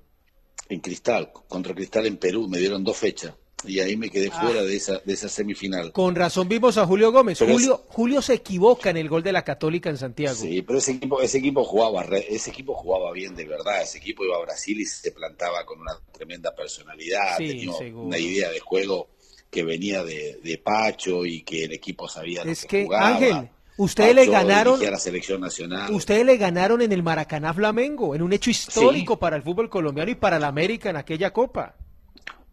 en 0.68 0.80
Cristal, 0.80 1.32
contra 1.48 1.74
Cristal 1.74 2.06
en 2.06 2.18
Perú. 2.18 2.48
Me 2.48 2.58
dieron 2.58 2.84
dos 2.84 2.96
fechas 2.98 3.34
y 3.64 3.78
ahí 3.80 3.96
me 3.96 4.10
quedé 4.10 4.30
fuera 4.30 4.62
de 4.62 4.76
esa, 4.76 4.98
de 4.98 5.12
esa 5.12 5.28
semifinal. 5.28 5.92
Con 5.92 6.14
razón 6.16 6.48
vimos 6.48 6.76
a 6.76 6.84
Julio 6.86 7.12
Gómez. 7.12 7.38
Pero 7.38 7.52
es- 7.52 7.56
Julio, 7.56 7.82
Julio 7.88 8.20
se 8.22 8.34
equivoca 8.34 8.90
en 8.90 8.96
el 8.98 9.08
gol 9.08 9.22
de 9.22 9.32
la 9.32 9.42
Católica 9.44 9.88
en 9.88 9.96
Santiago. 9.96 10.34
Sí, 10.36 10.60
pero 10.62 10.78
ese 10.80 10.92
equipo, 10.92 11.22
ese 11.22 11.38
equipo 11.38 11.64
jugaba, 11.64 12.02
ese 12.04 12.50
equipo 12.50 12.74
jugaba 12.74 13.10
bien 13.12 13.34
de 13.34 13.44
verdad. 13.46 13.80
Ese 13.82 13.98
equipo 13.98 14.24
iba 14.24 14.36
a 14.36 14.40
Brasil 14.42 14.80
y 14.80 14.84
se 14.84 15.12
plantaba 15.12 15.64
con 15.64 15.80
una 15.80 15.92
tremenda 16.12 16.54
personalidad, 16.54 17.38
Sí, 17.38 17.46
tenía 17.48 17.72
seguro. 17.72 18.06
una 18.06 18.18
idea 18.18 18.50
de 18.50 18.60
juego 18.60 19.08
que 19.50 19.62
venía 19.64 20.02
de, 20.04 20.40
de 20.42 20.58
Pacho 20.58 21.24
y 21.24 21.42
que 21.42 21.64
el 21.64 21.72
equipo 21.72 22.08
sabía 22.08 22.44
lo 22.44 22.50
Es 22.50 22.62
que, 22.62 22.68
que, 22.78 22.84
jugaba. 22.84 23.08
Ángel, 23.16 23.48
ustedes 23.76 24.14
le 24.14 24.26
ganaron- 24.26 24.74
dirigía 24.74 24.88
a 24.88 24.92
la 24.92 24.98
selección 24.98 25.40
nacional. 25.40 25.92
Ustedes 25.92 26.24
le 26.26 26.36
ganaron 26.36 26.82
en 26.82 26.92
el 26.92 27.02
Maracaná 27.02 27.52
Flamengo, 27.54 28.14
en 28.14 28.22
un 28.22 28.32
hecho 28.32 28.50
histórico 28.50 29.18
para 29.18 29.36
el 29.36 29.42
fútbol 29.42 29.68
colombiano 29.70 30.10
y 30.10 30.14
para 30.14 30.38
la 30.38 30.48
América 30.48 30.90
en 30.90 30.96
aquella 30.96 31.32
Copa. 31.32 31.76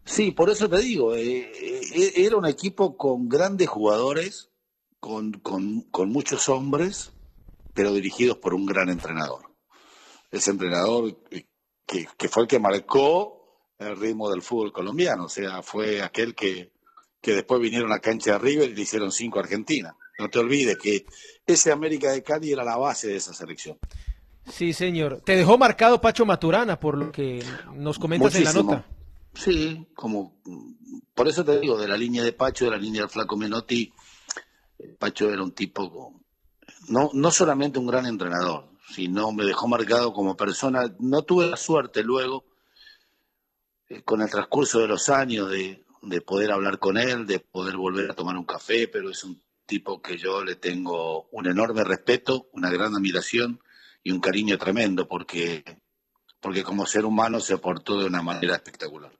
Sí, 0.06 0.32
por 0.32 0.50
eso 0.50 0.68
te 0.70 0.80
digo, 0.80 1.14
eh, 1.16 1.52
eh, 1.94 2.14
era 2.16 2.36
un 2.38 2.48
equipo 2.48 2.98
con 2.98 3.30
grandes 3.30 3.68
jugadores, 3.70 4.50
con, 5.00 5.34
con, 5.34 5.82
con 5.92 6.10
muchos 6.10 6.50
hombres, 6.50 7.12
pero 7.74 7.94
dirigidos 7.94 8.38
por 8.38 8.54
un 8.54 8.66
gran 8.66 8.90
entrenador. 8.90 9.52
Ese 10.32 10.52
entrenador 10.52 11.16
eh, 11.32 11.46
que, 11.86 12.08
que 12.18 12.28
fue 12.30 12.44
el 12.44 12.48
que 12.50 12.60
marcó 12.60 13.36
el 13.78 13.96
ritmo 13.98 14.30
del 14.30 14.42
fútbol 14.42 14.74
colombiano, 14.74 15.26
o 15.26 15.30
sea, 15.30 15.62
fue 15.62 16.02
aquel 16.02 16.34
que, 16.36 16.72
que 17.22 17.34
después 17.34 17.62
vinieron 17.62 17.92
a 17.94 18.00
cancha 18.00 18.34
de 18.34 18.40
River 18.40 18.70
y 18.72 18.76
le 18.76 18.82
hicieron 18.82 19.12
cinco 19.12 19.40
a 19.40 19.44
Argentina. 19.44 19.96
No 20.20 20.30
te 20.30 20.38
olvides 20.38 20.78
que 20.78 21.06
ese 21.46 21.72
América 21.72 22.12
de 22.12 22.22
Cali 22.22 22.52
era 22.52 22.64
la 22.64 22.76
base 22.76 23.08
de 23.08 23.16
esa 23.16 23.34
selección. 23.34 23.80
Sí, 24.52 24.74
señor. 24.74 25.22
Te 25.26 25.36
dejó 25.36 25.58
marcado 25.58 26.02
Pacho 26.02 26.26
Maturana, 26.26 26.80
por 26.80 26.98
lo 26.98 27.12
que 27.12 27.44
nos 27.74 27.98
comentas 27.98 28.36
en 28.36 28.44
la 28.44 28.54
nota. 28.54 28.86
Sí, 29.34 29.88
como 29.94 30.42
por 31.14 31.28
eso 31.28 31.46
te 31.46 31.60
digo, 31.60 31.78
de 31.78 31.88
la 31.88 31.96
línea 31.96 32.24
de 32.24 32.34
Pacho, 32.34 32.66
de 32.66 32.72
la 32.72 32.78
línea 32.78 33.02
del 33.02 33.10
Flaco 33.10 33.38
Menotti, 33.38 33.94
Pacho 34.98 35.30
era 35.30 35.44
un 35.44 35.52
tipo, 35.52 36.22
no, 36.90 37.12
no 37.14 37.32
solamente 37.32 37.80
un 37.80 37.88
gran 37.88 38.06
entrenador, 38.06 38.70
sino 38.94 39.32
me 39.32 39.46
dejó 39.46 39.68
marcado 39.68 40.12
como 40.14 40.36
persona. 40.36 40.94
No 41.00 41.22
tuve 41.22 41.48
la 41.48 41.58
suerte 41.58 42.04
luego, 42.04 42.46
eh, 43.88 44.02
con 44.04 44.22
el 44.22 44.30
transcurso 44.30 44.80
de 44.80 44.88
los 44.88 45.08
años, 45.10 45.50
de, 45.50 45.86
de 46.02 46.22
poder 46.22 46.52
hablar 46.52 46.80
con 46.80 46.98
él, 46.98 47.26
de 47.26 47.40
poder 47.40 47.78
volver 47.78 48.12
a 48.12 48.16
tomar 48.16 48.36
un 48.36 48.46
café, 48.46 48.88
pero 48.88 49.10
es 49.10 49.24
un 49.24 49.42
tipo 49.70 50.02
que 50.02 50.18
yo 50.18 50.44
le 50.44 50.56
tengo 50.56 51.30
un 51.32 51.48
enorme 51.48 51.84
respeto, 51.86 52.50
una 52.52 52.70
gran 52.72 52.94
admiración 52.96 53.62
y 54.04 54.12
un 54.12 54.20
cariño 54.20 54.58
tremendo, 54.58 55.08
porque, 55.08 55.64
porque 56.42 56.64
como 56.64 56.88
ser 56.88 57.06
humano 57.06 57.40
se 57.40 57.58
portó 57.60 58.00
de 58.00 58.08
una 58.08 58.22
manera 58.22 58.56
espectacular. 58.56 59.12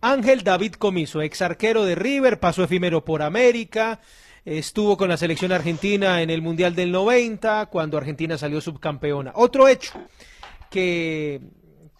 Ángel 0.00 0.44
David 0.44 0.74
Comiso, 0.74 1.20
ex 1.20 1.42
arquero 1.42 1.84
de 1.84 1.96
River, 1.96 2.38
pasó 2.38 2.62
efímero 2.62 3.04
por 3.04 3.22
América, 3.22 4.00
estuvo 4.44 4.96
con 4.96 5.08
la 5.08 5.16
selección 5.16 5.50
argentina 5.50 6.22
en 6.22 6.30
el 6.30 6.40
Mundial 6.40 6.76
del 6.76 6.92
90, 6.92 7.66
cuando 7.66 7.98
Argentina 7.98 8.38
salió 8.38 8.60
subcampeona. 8.60 9.32
Otro 9.34 9.66
hecho 9.66 10.00
que, 10.70 11.40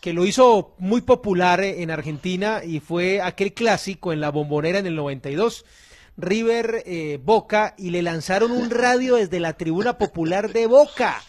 que 0.01 0.13
lo 0.13 0.25
hizo 0.25 0.77
muy 0.79 1.01
popular 1.01 1.61
en 1.61 1.91
Argentina 1.91 2.63
y 2.65 2.79
fue 2.79 3.21
aquel 3.21 3.53
clásico 3.53 4.13
en 4.13 4.21
la 4.21 4.31
bombonera 4.31 4.79
en 4.79 4.87
el 4.87 4.95
92. 4.95 5.65
River 6.19 6.83
eh, 6.85 7.19
Boca 7.23 7.75
y 7.79 7.91
le 7.91 8.03
lanzaron 8.03 8.51
un 8.51 8.69
radio 8.71 9.15
desde 9.15 9.41
la 9.41 9.55
tribuna 9.57 9.97
popular 9.97 10.53
de 10.53 10.67
Boca. 10.67 11.23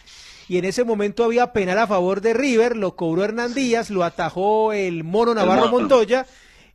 Y 0.48 0.58
en 0.58 0.64
ese 0.64 0.82
momento 0.84 1.22
había 1.24 1.52
penal 1.52 1.78
a 1.78 1.86
favor 1.86 2.20
de 2.20 2.34
River, 2.34 2.76
lo 2.76 2.96
cobró 2.96 3.22
Hernán 3.24 3.54
Díaz, 3.54 3.88
lo 3.88 4.02
atajó 4.04 4.72
el 4.72 5.04
mono 5.04 5.32
Navarro 5.32 5.66
mono. 5.68 5.78
Montoya 5.80 6.26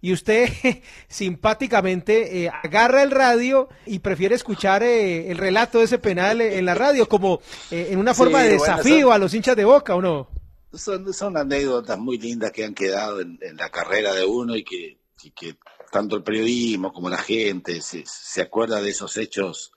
y 0.02 0.14
usted 0.14 0.50
simpáticamente 1.10 2.44
eh, 2.46 2.52
agarra 2.64 3.04
el 3.04 3.12
radio 3.12 3.68
y 3.86 4.00
prefiere 4.00 4.36
escuchar 4.36 4.84
eh, 4.84 5.32
el 5.32 5.38
relato 5.38 5.80
de 5.80 5.86
ese 5.86 5.98
penal 5.98 6.40
eh, 6.40 6.58
en 6.58 6.66
la 6.66 6.76
radio 6.76 7.08
como 7.10 7.42
en 7.72 7.98
una 8.00 8.14
Sí, 8.14 8.18
forma 8.20 8.44
de 8.44 8.56
bueno, 8.58 8.64
desafío 8.64 9.08
son- 9.08 9.14
a 9.14 9.18
los 9.18 9.34
hinchas 9.34 9.56
de 9.56 9.66
Boca, 9.66 9.96
¿o 9.96 10.02
no? 10.02 10.30
Son, 10.74 11.14
son 11.14 11.36
anécdotas 11.38 11.98
muy 11.98 12.18
lindas 12.18 12.52
que 12.52 12.64
han 12.66 12.74
quedado 12.74 13.22
en, 13.22 13.40
en 13.42 13.58
la 13.58 13.70
carrera 13.70 14.14
de 14.14 14.26
uno 14.26 14.56
y 14.56 14.64
que, 14.64 15.00
y 15.24 15.32
que 15.32 15.56
tanto 15.92 16.15
el 16.15 16.24
periodismo 16.24 16.92
como 16.94 17.10
la 17.10 17.18
gente 17.18 17.82
se, 17.82 18.04
se 18.06 18.42
acuerda 18.42 18.82
de 18.82 18.92
esos 18.92 19.18
hechos 19.18 19.72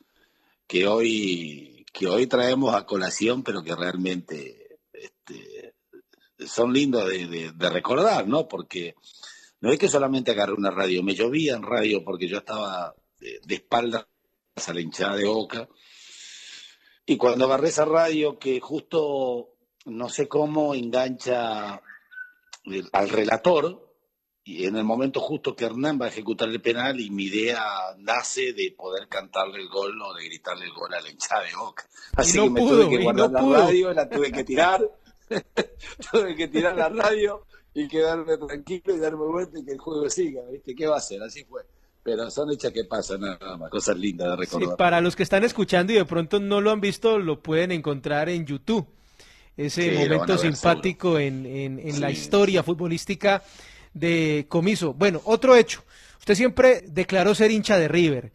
que 0.67 0.87
hoy, 0.87 1.87
que 1.93 2.07
hoy 2.07 2.27
traemos 2.27 2.75
a 2.75 2.87
colación, 2.87 3.43
pero 3.43 3.63
que 3.63 3.75
realmente 3.75 4.79
este, 4.93 5.75
son 6.47 6.73
lindos 6.73 7.09
de, 7.09 7.53
recordar, 7.71 8.29
¿no? 8.29 8.47
Porque 8.47 8.95
no 9.61 9.73
es 9.73 9.79
que 9.79 9.89
solamente 9.89 10.31
agarré 10.31 10.53
una 10.53 10.71
radio, 10.71 11.03
me 11.03 11.15
llovía 11.15 11.57
en 11.57 11.63
radio 11.63 12.05
porque 12.05 12.29
yo 12.29 12.39
estaba 12.39 12.95
de, 13.19 13.41
de 13.45 13.55
espaldas 13.55 14.07
a 14.67 14.75
la 14.75 14.81
hinchada 14.81 15.17
de 15.17 15.25
Boca. 15.25 15.69
Y 17.07 17.17
cuando 17.17 17.47
agarré 17.47 17.69
esa 17.69 17.87
radio 17.87 18.39
que 18.39 18.61
justo 18.61 19.55
no 19.87 20.09
sé 20.11 20.29
cómo 20.29 20.75
engancha 20.75 21.81
al 22.93 23.09
relator, 23.09 23.88
y 24.51 24.65
en 24.67 24.77
el 24.77 24.85
momento 24.85 25.21
justo 25.21 25.55
que 25.55 25.65
Hernán 25.67 25.99
va 26.01 26.07
a 26.07 26.09
ejecutar 26.09 26.49
el 26.49 26.61
penal, 26.61 27.01
y 27.01 27.11
mi 27.11 27.25
idea 27.25 27.63
nace 27.99 28.53
de 28.53 28.75
poder 28.77 29.07
cantarle 29.09 29.61
el 29.61 29.69
gol 29.69 30.01
o 30.01 30.15
de 30.15 30.25
gritarle 30.25 30.65
el 30.65 30.73
gol 30.73 30.93
a 30.95 31.01
la 31.01 31.11
hinchada 31.11 31.43
de 31.45 31.55
Boca. 31.55 31.85
Así 32.17 32.37
no 32.39 32.45
que 32.45 32.51
me 32.51 32.61
pudo, 32.61 32.85
tuve 32.87 32.97
que 32.97 33.03
guardar 33.05 33.31
no 33.31 33.33
la 33.39 33.41
pudo. 33.45 33.55
radio, 33.67 33.93
la 33.93 34.09
tuve 34.09 34.33
que 34.33 34.45
tirar, 34.45 34.81
tuve 36.11 36.35
que 36.37 36.49
tirar 36.49 36.77
la 36.77 36.89
radio 36.89 37.45
y 37.75 37.87
quedarme 37.89 38.37
tranquilo 38.39 38.95
y 38.95 38.99
darme 38.99 39.25
vuelta 39.27 39.59
y 39.59 39.65
que 39.65 39.73
el 39.73 39.79
juego 39.79 40.09
siga, 40.11 40.43
¿viste? 40.51 40.75
¿Qué 40.75 40.87
va 40.87 40.95
a 40.97 40.99
hacer? 40.99 41.23
Así 41.23 41.45
fue. 41.45 41.63
Pero 42.03 42.31
son 42.31 42.51
hechas 42.51 42.73
que 42.73 42.85
pasan 42.85 43.21
nada 43.21 43.57
más, 43.59 43.71
cosas 43.71 43.97
lindas 43.99 44.29
de 44.39 44.47
Sí, 44.47 44.53
recordar. 44.53 44.77
para 44.79 45.01
los 45.01 45.15
que 45.15 45.23
están 45.25 45.45
escuchando 45.45 45.93
y 45.93 45.97
de 45.97 46.05
pronto 46.07 46.41
no 46.41 46.61
lo 46.61 46.71
han 46.71 46.81
visto, 46.81 47.19
lo 47.19 47.43
pueden 47.43 47.71
encontrar 47.73 48.29
en 48.31 48.47
YouTube. 48.47 48.87
Ese 49.57 49.91
Sí, 49.91 50.09
momento 50.09 50.39
simpático 50.39 51.19
en, 51.19 51.45
en- 51.45 51.79
en 51.81 52.01
la 52.01 52.09
Sí. 52.09 52.15
historia 52.15 52.63
futbolística 52.63 53.43
de 53.95 54.47
Comiso. 54.49 54.93
Bueno, 54.95 55.21
otro 55.25 55.57
hecho. 55.57 55.85
Usted 56.19 56.35
siempre 56.35 56.83
declaró 56.87 57.35
ser 57.35 57.51
hincha 57.51 57.79
de 57.79 57.89
River 57.89 58.33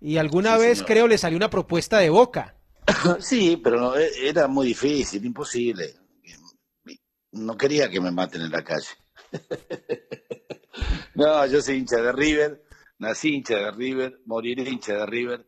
y 0.00 0.16
alguna 0.16 0.54
Sí, 0.56 0.60
vez 0.62 0.78
señor. 0.78 0.86
creo 0.86 1.08
le 1.08 1.18
salió 1.18 1.36
una 1.36 1.50
propuesta 1.50 1.98
de 1.98 2.10
Boca. 2.10 2.56
Sí, 3.20 3.58
pero 3.62 3.80
no, 3.80 3.96
e- 3.96 4.28
era 4.28 4.46
muy 4.48 4.66
difícil, 4.68 5.24
imposible. 5.24 5.94
no 7.32 7.56
quería 7.56 7.88
que 7.90 8.00
me 8.00 8.10
maten 8.10 8.42
en 8.42 8.50
la 8.50 8.62
calle. 8.62 8.86
no, 11.14 11.46
yo 11.46 11.60
soy 11.62 11.76
hincha 11.76 11.96
de 11.96 12.12
River, 12.12 12.62
nací 12.98 13.34
hincha 13.34 13.56
de 13.56 13.70
River, 13.72 14.20
moriré 14.26 14.68
hincha 14.68 14.94
de 14.94 15.06
River. 15.06 15.46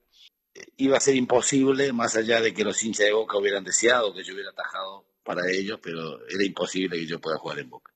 Iba 0.79 0.97
a 0.97 1.01
ser 1.01 1.17
imposible, 1.17 1.93
más 1.93 2.17
allá 2.17 2.41
de 2.41 2.55
que 2.55 2.65
los 2.65 2.83
hinchas 2.83 3.07
de 3.07 3.13
Boca 3.13 3.37
hubieran 3.39 3.63
deseado 3.65 4.15
que 4.15 4.25
yo 4.25 4.33
hubiera 4.35 4.51
atajado 4.51 5.07
para 5.23 5.43
ellos, 5.51 5.79
pero 5.83 6.19
era 6.29 6.45
imposible 6.45 6.97
que 6.99 7.07
yo 7.07 7.21
pueda 7.21 7.37
jugar 7.39 7.59
en 7.59 7.69
Boca. 7.71 7.93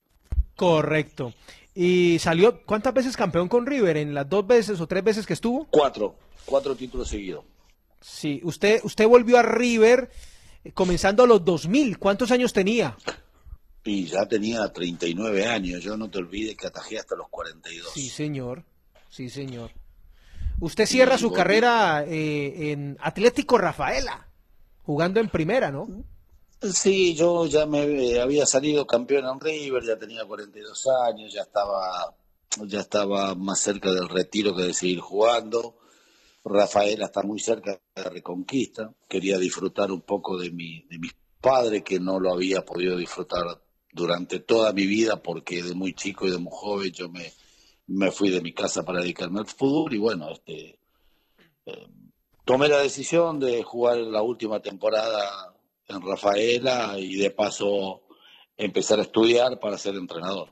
Correcto. 0.61 1.33
Y 1.73 2.19
salió, 2.19 2.63
¿cuántas 2.67 2.93
veces 2.93 3.17
campeón 3.17 3.47
con 3.47 3.65
River? 3.65 3.97
¿En 3.97 4.13
las 4.13 4.29
dos 4.29 4.45
veces 4.45 4.79
o 4.79 4.85
tres 4.85 5.03
veces 5.03 5.25
que 5.25 5.33
estuvo? 5.33 5.65
Cuatro, 5.71 6.15
cuatro 6.45 6.75
títulos 6.75 7.07
seguidos. 7.09 7.43
Sí, 7.99 8.39
usted, 8.43 8.79
usted 8.83 9.07
volvió 9.07 9.39
a 9.39 9.41
River 9.41 10.11
eh, 10.63 10.71
comenzando 10.71 11.23
a 11.23 11.27
los 11.27 11.43
2000. 11.43 11.97
¿Cuántos 11.97 12.29
años 12.29 12.53
tenía? 12.53 12.95
Y 13.83 14.05
ya 14.05 14.27
tenía 14.27 14.71
39 14.71 15.47
años, 15.47 15.81
yo 15.83 15.97
no 15.97 16.11
te 16.11 16.19
olvides 16.19 16.55
que 16.55 16.67
atajé 16.67 16.99
hasta 16.99 17.15
los 17.15 17.27
42. 17.29 17.91
Sí, 17.95 18.09
señor. 18.09 18.63
Sí, 19.09 19.31
señor. 19.31 19.71
Usted 20.59 20.85
cierra 20.85 21.17
su 21.17 21.29
volví. 21.29 21.37
carrera 21.37 22.05
eh, 22.07 22.71
en 22.71 22.99
Atlético 23.01 23.57
Rafaela, 23.57 24.27
jugando 24.83 25.19
en 25.19 25.27
primera, 25.29 25.71
¿no? 25.71 25.87
Sí, 26.61 27.15
yo 27.15 27.47
ya 27.47 27.65
me 27.65 27.81
eh, 27.83 28.21
había 28.21 28.45
salido 28.45 28.85
campeón 28.85 29.25
en 29.25 29.39
River, 29.39 29.83
ya 29.83 29.97
tenía 29.97 30.25
42 30.25 30.87
años, 31.07 31.33
ya 31.33 31.41
estaba, 31.41 32.15
ya 32.67 32.81
estaba 32.81 33.33
más 33.33 33.59
cerca 33.59 33.91
del 33.91 34.07
retiro 34.07 34.55
que 34.55 34.63
de 34.63 34.73
seguir 34.75 34.99
jugando. 34.99 35.79
Rafaela 36.45 37.05
está 37.05 37.23
muy 37.23 37.39
cerca 37.39 37.71
de 37.71 38.03
la 38.03 38.09
Reconquista, 38.09 38.93
quería 39.09 39.39
disfrutar 39.39 39.91
un 39.91 40.01
poco 40.01 40.37
de 40.37 40.51
mi, 40.51 40.83
de 40.83 40.99
mis 40.99 41.13
padres 41.39 41.83
que 41.83 41.99
no 41.99 42.19
lo 42.19 42.31
había 42.31 42.63
podido 42.63 42.95
disfrutar 42.95 43.43
durante 43.91 44.39
toda 44.39 44.71
mi 44.71 44.85
vida 44.85 45.21
porque 45.23 45.63
de 45.63 45.73
muy 45.73 45.93
chico 45.95 46.27
y 46.27 46.31
de 46.31 46.37
muy 46.37 46.53
joven 46.53 46.91
yo 46.91 47.09
me, 47.09 47.33
me 47.87 48.11
fui 48.11 48.29
de 48.29 48.41
mi 48.41 48.53
casa 48.53 48.83
para 48.83 49.01
dedicarme 49.01 49.39
al 49.39 49.47
fútbol 49.47 49.93
y 49.93 49.97
bueno, 49.97 50.29
este, 50.29 50.79
eh, 51.65 51.87
tomé 52.45 52.67
la 52.67 52.77
decisión 52.77 53.39
de 53.39 53.63
jugar 53.63 53.97
la 53.97 54.21
última 54.21 54.59
temporada 54.59 55.50
en 55.91 56.01
Rafaela 56.01 56.95
y 56.97 57.15
de 57.17 57.31
paso 57.31 58.01
empezar 58.57 58.99
a 58.99 59.03
estudiar 59.03 59.59
para 59.59 59.77
ser 59.77 59.95
entrenador. 59.95 60.49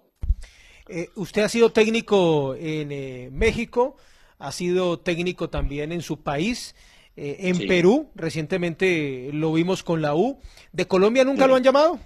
Eh, 0.87 1.09
usted 1.15 1.43
ha 1.43 1.49
sido 1.49 1.71
técnico 1.71 2.55
en 2.55 2.91
eh, 2.91 3.29
México, 3.31 3.95
ha 4.39 4.51
sido 4.51 4.99
técnico 4.99 5.49
también 5.49 5.91
en 5.91 6.01
su 6.01 6.21
país, 6.23 6.75
eh, 7.15 7.37
en 7.41 7.55
Sí. 7.55 7.67
Perú, 7.67 8.09
recientemente 8.15 9.29
lo 9.33 9.53
vimos 9.53 9.83
con 9.83 10.01
la 10.01 10.15
U. 10.15 10.39
¿De 10.71 10.87
Colombia 10.87 11.23
nunca 11.25 11.43
Sí. 11.43 11.49
lo 11.49 11.55
han 11.55 11.63
llamado? 11.63 11.99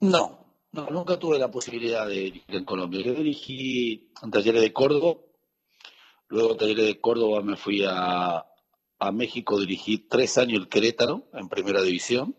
No, 0.00 0.54
no, 0.72 0.86
nunca 0.90 1.18
tuve 1.18 1.38
la 1.38 1.50
posibilidad 1.50 2.06
de 2.06 2.14
dirigir 2.14 2.56
en 2.56 2.64
Colombia. 2.64 3.02
Yo 3.04 3.14
dirigí 3.14 4.10
en 4.22 4.30
Talleres 4.30 4.62
de 4.62 4.72
Córdoba, 4.72 5.20
luego 6.28 6.56
Talleres 6.56 6.86
de 6.86 7.00
Córdoba 7.00 7.42
me 7.42 7.56
fui 7.56 7.84
a, 7.86 8.44
a 9.00 9.10
México, 9.12 9.58
dirigí 9.58 9.98
tres 9.98 10.38
años 10.38 10.60
el 10.60 10.68
Querétaro 10.68 11.24
en 11.32 11.48
Primera 11.48 11.82
División, 11.82 12.36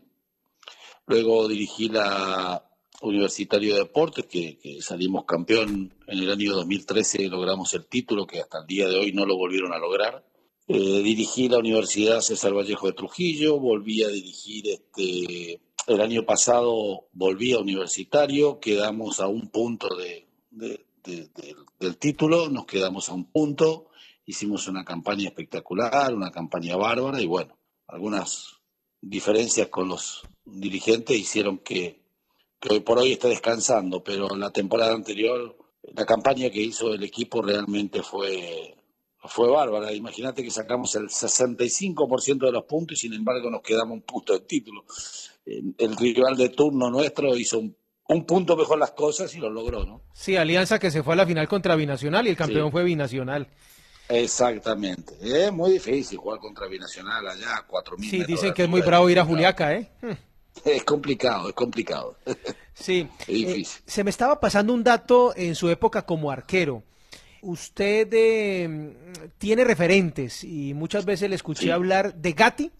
luego 1.07 1.47
dirigí 1.47 1.89
la 1.89 2.67
Universitario 3.01 3.73
de 3.73 3.79
Deportes, 3.79 4.25
que, 4.27 4.79
salimos 4.81 5.25
campeón 5.25 5.93
en 6.07 6.19
el 6.19 6.29
año 6.31 6.53
2013, 6.53 7.27
logramos 7.29 7.73
el 7.73 7.87
título, 7.87 8.27
que 8.27 8.39
hasta 8.39 8.59
el 8.59 8.67
día 8.67 8.87
de 8.87 8.97
hoy 8.99 9.11
no 9.11 9.25
lo 9.25 9.35
volvieron 9.37 9.73
a 9.73 9.79
lograr. 9.79 10.23
Eh, 10.67 11.01
dirigí 11.01 11.49
la 11.49 11.57
Universidad 11.57 12.21
César 12.21 12.53
Vallejo 12.53 12.87
de 12.87 12.93
Trujillo, 12.93 13.59
volví 13.59 14.03
a 14.03 14.09
dirigir 14.09 14.67
este, 14.69 15.59
el 15.87 15.99
año 15.99 16.25
pasado, 16.25 17.07
volví 17.11 17.53
a 17.53 17.59
Universitario, 17.59 18.59
quedamos 18.59 19.19
a 19.19 19.27
un 19.27 19.49
punto 19.49 19.95
de- 19.95 20.27
del 20.51 21.97
título, 21.97 22.49
nos 22.49 22.65
quedamos 22.67 23.09
a 23.09 23.13
un 23.13 23.25
punto, 23.25 23.87
hicimos 24.25 24.67
una 24.67 24.83
campaña 24.85 25.27
espectacular, 25.27 26.13
una 26.13 26.31
campaña 26.31 26.75
bárbara 26.77 27.21
y 27.21 27.27
bueno, 27.27 27.57
algunas 27.87 28.57
diferencias 29.01 29.67
con 29.67 29.89
los 29.89 30.21
dirigentes 30.45 31.17
hicieron 31.17 31.57
que, 31.59 32.01
que 32.59 32.73
hoy 32.73 32.79
por 32.81 32.99
hoy 32.99 33.13
esté 33.13 33.27
descansando, 33.29 34.03
pero 34.03 34.29
la 34.35 34.51
temporada 34.51 34.93
anterior, 34.93 35.57
la 35.95 36.05
campaña 36.05 36.49
que 36.49 36.61
hizo 36.61 36.93
el 36.93 37.03
equipo 37.03 37.41
realmente 37.41 38.03
fue, 38.03 38.75
fue 39.23 39.49
bárbara. 39.49 39.91
Imagínate 39.93 40.43
que 40.43 40.51
sacamos 40.51 40.95
el 40.95 41.09
65% 41.09 42.45
de 42.45 42.51
los 42.51 42.63
puntos 42.65 42.97
y 42.97 43.01
sin 43.01 43.13
embargo 43.13 43.49
nos 43.49 43.61
quedamos 43.61 43.93
un 43.95 44.01
punto 44.03 44.33
del 44.33 44.43
título. 44.43 44.85
El, 45.45 45.73
el 45.79 45.97
rival 45.97 46.37
de 46.37 46.49
turno 46.49 46.89
nuestro 46.91 47.35
hizo 47.35 47.57
un, 47.59 47.75
un 48.09 48.25
punto 48.25 48.55
mejor 48.55 48.77
las 48.77 48.91
cosas 48.91 49.33
y 49.35 49.39
lo 49.39 49.49
logró, 49.49 49.83
¿no? 49.85 50.03
Sí, 50.13 50.35
Alianza 50.35 50.77
que 50.77 50.91
se 50.91 51.01
fue 51.01 51.13
a 51.13 51.17
la 51.17 51.25
final 51.25 51.47
contra 51.47 51.75
Binacional 51.75 52.27
y 52.27 52.29
el 52.29 52.35
campeón 52.37 52.67
Sí. 52.67 52.71
fue 52.71 52.83
Binacional. 52.83 53.47
Exactamente. 54.11 55.13
Es 55.21 55.51
muy 55.51 55.73
difícil 55.73 56.17
jugar 56.17 56.39
contra 56.39 56.67
Binacional 56.67 57.27
allá, 57.27 57.65
4.000 57.67 58.09
Sí, 58.09 58.23
dicen 58.25 58.53
que 58.53 58.63
es 58.63 58.69
muy 58.69 58.81
bravo 58.81 59.09
ir 59.09 59.19
a. 59.19 59.25
Juliaca, 59.25 59.73
¿eh? 59.73 59.89
Hmm. 60.01 60.11
Es 60.65 60.83
complicado, 60.83 61.49
es 61.49 61.55
complicado. 61.55 62.17
Sí. 62.73 63.07
Es 63.21 63.27
difícil. 63.27 63.79
Eh, 63.79 63.83
se 63.85 64.03
me 64.03 64.09
estaba 64.09 64.39
pasando 64.39 64.73
un 64.73 64.83
dato 64.83 65.33
en 65.35 65.53
su 65.55 65.69
época 65.69 66.03
como 66.05 66.31
arquero. 66.31 66.83
Usted 67.41 68.07
eh, 68.11 69.29
tiene 69.37 69.63
referentes 69.65 70.43
y 70.43 70.73
muchas 70.73 71.05
veces 71.05 71.29
le 71.29 71.35
escuché 71.35 71.63
Sí. 71.63 71.69
hablar 71.69 72.15
de 72.15 72.31
Gatti, 72.33 72.71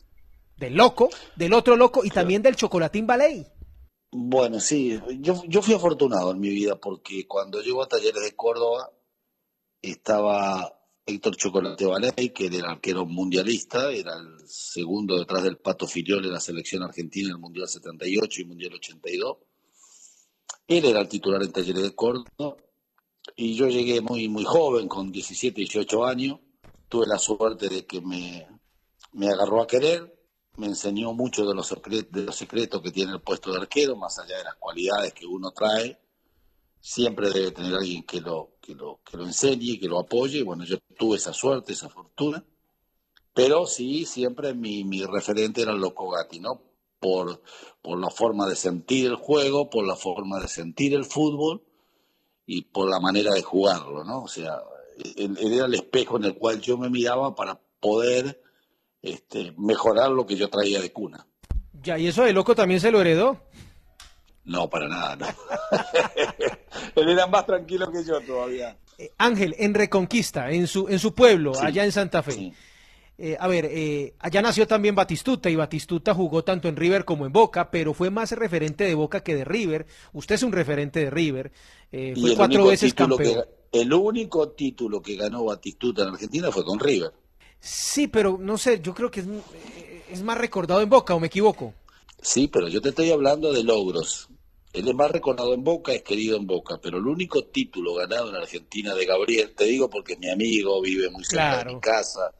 del 0.57 0.75
loco, 0.75 1.09
del 1.35 1.53
otro 1.53 1.75
loco 1.75 2.03
y 2.03 2.09
también 2.09 2.41
del 2.41 2.55
chocolatín 2.55 3.05
Ballet. 3.05 3.47
Bueno, 4.11 4.59
sí, 4.59 4.99
yo, 5.19 5.43
yo 5.47 5.61
fui 5.61 5.73
afortunado 5.75 6.31
en 6.31 6.39
mi 6.39 6.49
vida 6.49 6.75
porque 6.77 7.27
cuando 7.27 7.61
llego 7.61 7.83
a 7.83 7.87
Talleres 7.87 8.23
de 8.23 8.35
Córdoba 8.35 8.89
estaba 9.81 10.79
Héctor 11.15 11.35
Chocolate 11.35 11.85
Baley, 11.85 12.29
que 12.29 12.45
era 12.45 12.57
el 12.57 12.65
arquero 12.65 13.05
mundialista, 13.05 13.91
era 13.91 14.15
el 14.17 14.47
segundo 14.47 15.17
detrás 15.17 15.43
del 15.43 15.57
Pato 15.57 15.87
Filiol 15.87 16.25
en 16.25 16.33
la 16.33 16.39
selección 16.39 16.83
argentina 16.83 17.29
en 17.29 17.35
el 17.35 17.41
Mundial 17.41 17.67
78 17.67 18.41
y 18.41 18.45
Mundial 18.45 18.73
82. 18.75 19.37
Él 20.67 20.85
era 20.85 21.01
el 21.01 21.07
titular 21.07 21.43
en 21.43 21.51
Talleres 21.51 21.83
de 21.83 21.95
Córdoba 21.95 22.55
y 23.35 23.55
yo 23.55 23.67
llegué 23.67 24.01
muy, 24.01 24.29
muy 24.29 24.43
joven, 24.43 24.87
con 24.87 25.11
17, 25.11 25.61
18 25.61 26.05
años. 26.05 26.39
Tuve 26.87 27.05
la 27.07 27.19
suerte 27.19 27.69
de 27.69 27.85
que 27.85 28.01
me, 28.01 28.47
me 29.13 29.29
agarró 29.29 29.61
a 29.61 29.67
querer, 29.67 30.17
me 30.57 30.67
enseñó 30.67 31.13
mucho 31.13 31.45
de 31.45 31.55
los, 31.55 31.69
de 31.69 32.23
los 32.23 32.35
secretos 32.35 32.81
que 32.81 32.91
tiene 32.91 33.11
el 33.11 33.21
puesto 33.21 33.51
de 33.51 33.59
arquero, 33.59 33.95
más 33.95 34.17
allá 34.19 34.37
de 34.37 34.43
las 34.43 34.55
cualidades 34.55 35.13
que 35.13 35.25
uno 35.25 35.51
trae. 35.51 35.99
Siempre 36.79 37.29
debe 37.29 37.51
tener 37.51 37.75
alguien 37.75 38.03
que 38.03 38.21
lo, 38.21 38.50
que 38.61 38.75
lo, 38.75 38.99
que 39.03 39.17
lo 39.17 39.25
enseñe, 39.25 39.79
que 39.79 39.87
lo 39.87 39.99
apoye. 39.99 40.43
Bueno, 40.43 40.63
yo 40.63 40.77
tuve 40.97 41.17
esa 41.17 41.33
suerte, 41.33 41.73
esa 41.73 41.89
fortuna. 41.89 42.43
Pero 43.33 43.65
sí, 43.65 44.05
siempre 44.05 44.53
mi, 44.53 44.83
mi 44.83 45.03
referente 45.03 45.61
era 45.61 45.73
Loco 45.73 46.09
Gatti, 46.09 46.39
¿no? 46.39 46.61
Por, 46.99 47.41
por 47.81 47.99
la 47.99 48.09
forma 48.09 48.47
de 48.47 48.55
sentir 48.55 49.07
el 49.07 49.15
juego, 49.15 49.69
por 49.69 49.87
la 49.87 49.95
forma 49.95 50.39
de 50.39 50.47
sentir 50.47 50.93
el 50.93 51.05
fútbol 51.05 51.63
y 52.45 52.63
por 52.63 52.89
la 52.89 52.99
manera 52.99 53.33
de 53.33 53.41
jugarlo, 53.41 54.03
¿no? 54.03 54.23
O 54.23 54.27
sea, 54.27 54.61
él, 55.15 55.37
él 55.39 55.53
era 55.53 55.65
el 55.65 55.73
espejo 55.73 56.17
en 56.17 56.25
el 56.25 56.37
cual 56.37 56.61
yo 56.61 56.77
me 56.77 56.89
miraba 56.89 57.33
para 57.33 57.59
poder 57.79 58.41
este, 59.01 59.53
mejorar 59.57 60.11
lo 60.11 60.25
que 60.27 60.35
yo 60.35 60.49
traía 60.49 60.79
de 60.79 60.91
cuna. 60.91 61.25
Ya, 61.81 61.97
y 61.97 62.07
eso 62.07 62.23
de 62.23 62.33
loco 62.33 62.53
también 62.53 62.79
se 62.79 62.91
lo 62.91 63.01
heredó. 63.01 63.39
No, 64.43 64.69
para 64.69 64.87
nada, 64.87 65.15
no. 65.15 65.27
él 66.95 67.09
era 67.09 67.27
más 67.27 67.45
tranquilo 67.45 67.91
que 67.91 68.03
yo 68.03 68.19
todavía. 68.21 68.77
Eh, 68.97 69.11
Ángel, 69.17 69.55
en 69.57 69.73
Reconquista, 69.73 70.51
en 70.51 70.67
su, 70.67 70.87
en 70.87 70.99
su 70.99 71.13
pueblo, 71.13 71.53
Sí, 71.53 71.65
allá 71.65 71.83
en 71.85 71.91
Santa 71.91 72.23
Fe. 72.23 72.31
sí. 72.33 72.53
Eh, 73.17 73.37
a 73.39 73.47
ver, 73.47 73.65
eh, 73.69 74.15
allá 74.17 74.41
nació 74.41 74.65
también 74.65 74.95
Batistuta 74.95 75.47
y 75.47 75.55
Batistuta 75.55 76.15
jugó 76.15 76.43
tanto 76.43 76.67
en 76.67 76.75
River 76.75 77.05
como 77.05 77.27
en 77.27 77.31
Boca, 77.31 77.69
pero 77.69 77.93
fue 77.93 78.09
más 78.09 78.31
referente 78.31 78.83
de 78.85 78.95
Boca 78.95 79.21
que 79.23 79.35
de 79.35 79.45
River. 79.45 79.85
Usted 80.13 80.35
es 80.35 80.43
un 80.43 80.51
referente 80.51 81.01
de 81.01 81.11
River. 81.11 81.51
eh, 81.91 82.15
fue 82.19 82.31
el 82.31 82.35
cuatro 82.35 82.63
único 82.63 82.69
veces 82.69 82.95
título 82.95 83.19
campeón. 83.19 83.45
que 83.71 83.79
el 83.81 83.93
único 83.93 84.49
título 84.49 85.01
que 85.03 85.15
ganó 85.17 85.43
Batistuta 85.45 86.01
en 86.03 86.09
Argentina 86.09 86.51
fue 86.51 86.63
con 86.65 86.79
River. 86.79 87.11
Sí, 87.59 88.07
pero 88.07 88.39
no 88.41 88.57
sé, 88.57 88.81
yo 88.81 88.93
creo 88.95 89.11
que 89.11 89.19
es, 89.19 89.27
es 90.09 90.23
más 90.23 90.37
recordado 90.39 90.81
en 90.81 90.89
Boca, 90.89 91.13
¿o 91.13 91.19
me 91.19 91.27
equivoco? 91.27 91.75
Sí, 92.21 92.47
pero 92.47 92.67
yo 92.69 92.81
te 92.81 92.89
estoy 92.89 93.11
hablando 93.11 93.53
de 93.53 93.63
logros. 93.63 94.29
Él 94.73 94.87
es 94.87 94.95
más 94.95 95.11
recordado 95.11 95.53
en 95.53 95.63
Boca, 95.63 95.93
es 95.93 96.01
querido 96.03 96.37
en 96.37 96.47
Boca, 96.47 96.79
pero 96.81 96.97
el 96.97 97.05
único 97.07 97.43
título 97.45 97.93
ganado 97.95 98.29
en 98.29 98.35
Argentina 98.35 98.93
de 98.95 99.05
Gabriel, 99.05 99.53
te 99.55 99.65
digo 99.65 99.89
porque 99.89 100.13
es 100.13 100.19
mi 100.19 100.29
amigo, 100.29 100.81
vive 100.81 101.09
muy 101.09 101.23
cerca 101.25 101.35
Claro. 101.35 101.69
de 101.69 101.75
mi 101.75 101.81
casa, 101.81 102.33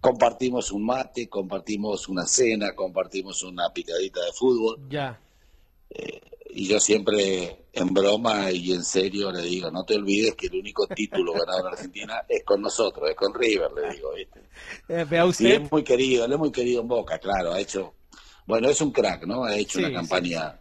compartimos 0.00 0.70
un 0.72 0.84
mate, 0.86 1.28
compartimos 1.28 2.08
una 2.08 2.26
cena, 2.26 2.74
compartimos 2.74 3.42
una 3.42 3.72
picadita 3.72 4.24
de 4.24 4.32
fútbol, 4.32 4.78
Ya. 4.88 5.18
y 6.54 6.68
yo 6.68 6.78
siempre 6.80 7.66
en 7.72 7.92
broma 7.94 8.50
y 8.52 8.72
en 8.72 8.84
serio 8.84 9.32
le 9.32 9.42
digo, 9.42 9.70
no 9.70 9.84
te 9.84 9.94
olvides 9.96 10.34
que 10.34 10.46
el 10.48 10.54
único 10.56 10.86
título 10.88 11.32
ganado 11.38 11.60
en 11.60 11.66
Argentina 11.74 12.22
es 12.28 12.44
con 12.44 12.60
nosotros, 12.62 13.08
es 13.10 13.16
con 13.16 13.34
River, 13.34 13.70
le 13.72 13.94
digo, 13.94 14.12
¿viste? 14.14 14.40
Eh, 14.88 15.04
vea 15.08 15.24
Sí, 15.30 15.44
usted. 15.44 15.54
es 15.54 15.70
muy 15.72 15.82
querido, 15.82 16.24
él 16.24 16.32
es 16.32 16.38
muy 16.38 16.52
querido 16.52 16.82
en 16.82 16.88
Boca, 16.88 17.18
claro, 17.18 17.52
ha 17.52 17.60
hecho, 17.60 17.94
bueno, 18.46 18.68
es 18.68 18.80
un 18.80 18.92
crack, 18.92 19.24
¿no? 19.26 19.44
Ha 19.44 19.56
hecho 19.56 19.78
Sí, 19.78 19.84
una 19.84 19.88
sí, 19.88 19.94
campaña 19.94 20.60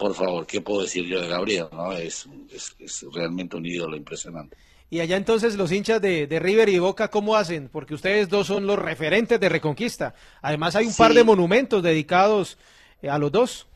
por 0.00 0.14
favor, 0.14 0.46
¿qué 0.46 0.62
puedo 0.62 0.80
decir 0.80 1.04
yo 1.04 1.20
de 1.20 1.28
Gabriel? 1.28 1.66
¿no? 1.72 1.92
Es, 1.92 2.26
es, 2.50 2.74
es 2.78 3.04
realmente 3.12 3.58
un 3.58 3.66
ídolo 3.66 3.98
impresionante. 3.98 4.56
Y 4.88 5.00
allá 5.00 5.18
entonces 5.18 5.56
los 5.56 5.70
hinchas 5.70 6.00
de, 6.00 6.26
de, 6.26 6.40
River 6.40 6.70
y 6.70 6.78
Boca, 6.78 7.08
¿cómo 7.08 7.36
hacen? 7.36 7.68
Porque 7.68 7.92
ustedes 7.92 8.30
dos 8.30 8.46
son 8.46 8.66
los 8.66 8.78
referentes 8.78 9.38
de 9.38 9.50
Reconquista. 9.50 10.14
Además 10.40 10.74
hay 10.74 10.86
un 10.86 10.92
sí. 10.92 10.98
par 10.98 11.12
de 11.12 11.22
monumentos 11.22 11.82
dedicados 11.82 12.56
eh, 13.02 13.10
a 13.10 13.18
los 13.18 13.30
dos. 13.30 13.66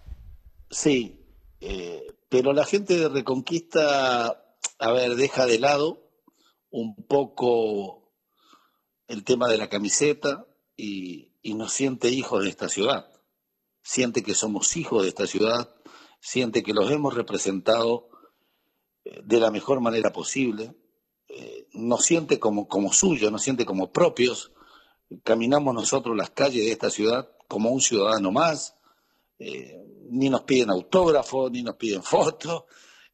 Sí, 0.70 1.20
eh, 1.60 2.06
pero 2.30 2.54
la 2.54 2.64
gente 2.64 2.96
de 2.96 3.10
Reconquista, 3.10 4.56
a 4.78 4.92
ver, 4.92 5.16
deja 5.16 5.44
de 5.44 5.58
lado 5.58 6.10
un 6.70 6.96
poco 7.06 8.14
el 9.08 9.24
tema 9.24 9.46
de 9.46 9.58
la 9.58 9.68
camiseta 9.68 10.46
y, 10.74 11.32
y 11.42 11.52
nos 11.52 11.74
siente 11.74 12.08
hijos 12.08 12.44
de 12.44 12.48
esta 12.48 12.70
ciudad. 12.70 13.10
Siente 13.82 14.22
que 14.22 14.34
somos 14.34 14.74
hijos 14.78 15.02
de 15.02 15.10
esta 15.10 15.26
ciudad, 15.26 15.73
siente 16.24 16.62
que 16.62 16.72
los 16.72 16.90
hemos 16.90 17.14
representado 17.14 18.08
eh, 19.04 19.20
de 19.22 19.38
la 19.38 19.50
mejor 19.50 19.80
manera 19.82 20.10
posible 20.10 20.74
eh, 21.28 21.68
nos 21.74 22.02
siente 22.02 22.38
como, 22.38 22.66
como 22.66 22.92
suyo, 22.92 23.30
nos 23.30 23.42
siente 23.42 23.66
como 23.66 23.92
propios. 23.92 24.52
Caminamos 25.22 25.74
nosotros 25.74 26.16
las 26.16 26.30
calles 26.30 26.64
de 26.64 26.72
esta 26.72 26.88
ciudad 26.88 27.28
como 27.46 27.70
un 27.70 27.82
ciudadano 27.82 28.32
más. 28.32 28.74
Eh, 29.38 29.84
ni 30.10 30.30
nos 30.30 30.42
piden 30.42 30.70
autógrafos, 30.70 31.50
ni 31.50 31.62
nos 31.62 31.76
piden 31.76 32.02
fotos. 32.14 32.64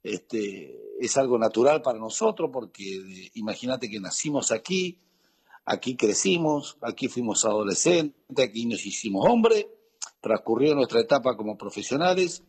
Este, 0.04 0.78
es 1.00 1.16
algo 1.16 1.36
natural 1.36 1.82
para 1.82 1.98
nosotros 1.98 2.50
porque 2.52 3.30
imagínate 3.34 3.90
que 3.90 3.98
nacimos 3.98 4.52
aquí, 4.52 5.00
aquí 5.64 5.96
crecimos, 5.96 6.78
aquí 6.80 7.08
fuimos 7.08 7.44
adolescentes, 7.44 8.38
aquí 8.38 8.66
nos 8.66 8.86
hicimos 8.86 9.26
hombres, 9.28 9.66
transcurrió 10.20 10.76
nuestra 10.76 11.00
etapa 11.00 11.36
como 11.36 11.58
profesionales 11.58 12.44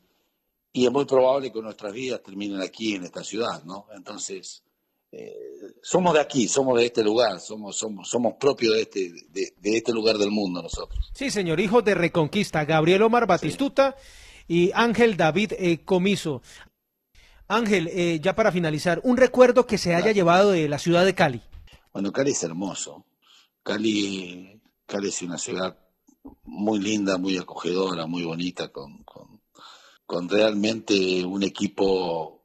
y 0.73 0.86
es 0.86 0.91
muy 0.91 1.05
probable 1.05 1.51
que 1.51 1.62
nuestras 1.62 1.93
vidas 1.93 2.21
terminen 2.23 2.62
aquí 2.62 2.95
en 2.95 3.03
esta 3.03 3.23
ciudad, 3.23 3.63
¿no? 3.63 3.88
Entonces, 3.93 4.63
eh, 5.12 5.36
somos 5.81 6.13
de 6.13 6.21
aquí, 6.21 6.47
somos 6.47 6.79
de 6.79 6.86
este 6.86 7.03
lugar, 7.03 7.39
somos, 7.41 7.75
somos, 7.75 8.07
somos 8.10 8.36
propios 8.39 8.75
de 8.75 8.81
este, 8.84 9.12
de, 9.29 9.53
de, 9.60 9.77
este 9.77 9.91
lugar 9.91 10.17
del 10.17 10.31
mundo 10.31 10.62
nosotros. 10.62 11.12
Sí, 11.13 11.29
señor, 11.29 11.60
hijos 11.60 11.84
de 11.84 11.95
Reconquista, 11.95 12.63
Gabriel 12.63 13.01
Omar 13.01 13.27
Batistuta 13.27 13.97
sí. 14.47 14.67
y 14.67 14.71
Ángel 14.73 15.17
David 15.17 15.53
eh, 15.57 15.84
Comiso. 15.84 16.41
Ángel, 17.49 17.89
eh, 17.91 18.21
ya 18.21 18.34
para 18.34 18.53
finalizar, 18.53 19.01
un 19.03 19.17
recuerdo 19.17 19.67
que 19.67 19.77
se 19.77 19.89
haya 19.89 20.03
claro. 20.03 20.15
llevado 20.15 20.51
de 20.51 20.69
la 20.69 20.79
ciudad 20.79 21.03
de 21.03 21.13
Cali. 21.13 21.41
Bueno, 21.91 22.13
Cali 22.13 22.31
es 22.31 22.41
hermoso. 22.43 23.05
Cali, 23.63 24.62
Cali 24.86 25.10
es 25.10 25.21
una 25.21 25.38
ciudad 25.38 25.77
muy 26.45 26.79
linda, 26.79 27.17
muy 27.17 27.38
acogedora, 27.38 28.07
muy 28.07 28.23
bonita, 28.23 28.71
con, 28.71 29.03
con, 29.03 29.40
con 30.12 30.28
realmente 30.28 31.24
un 31.24 31.41
equipo 31.41 32.43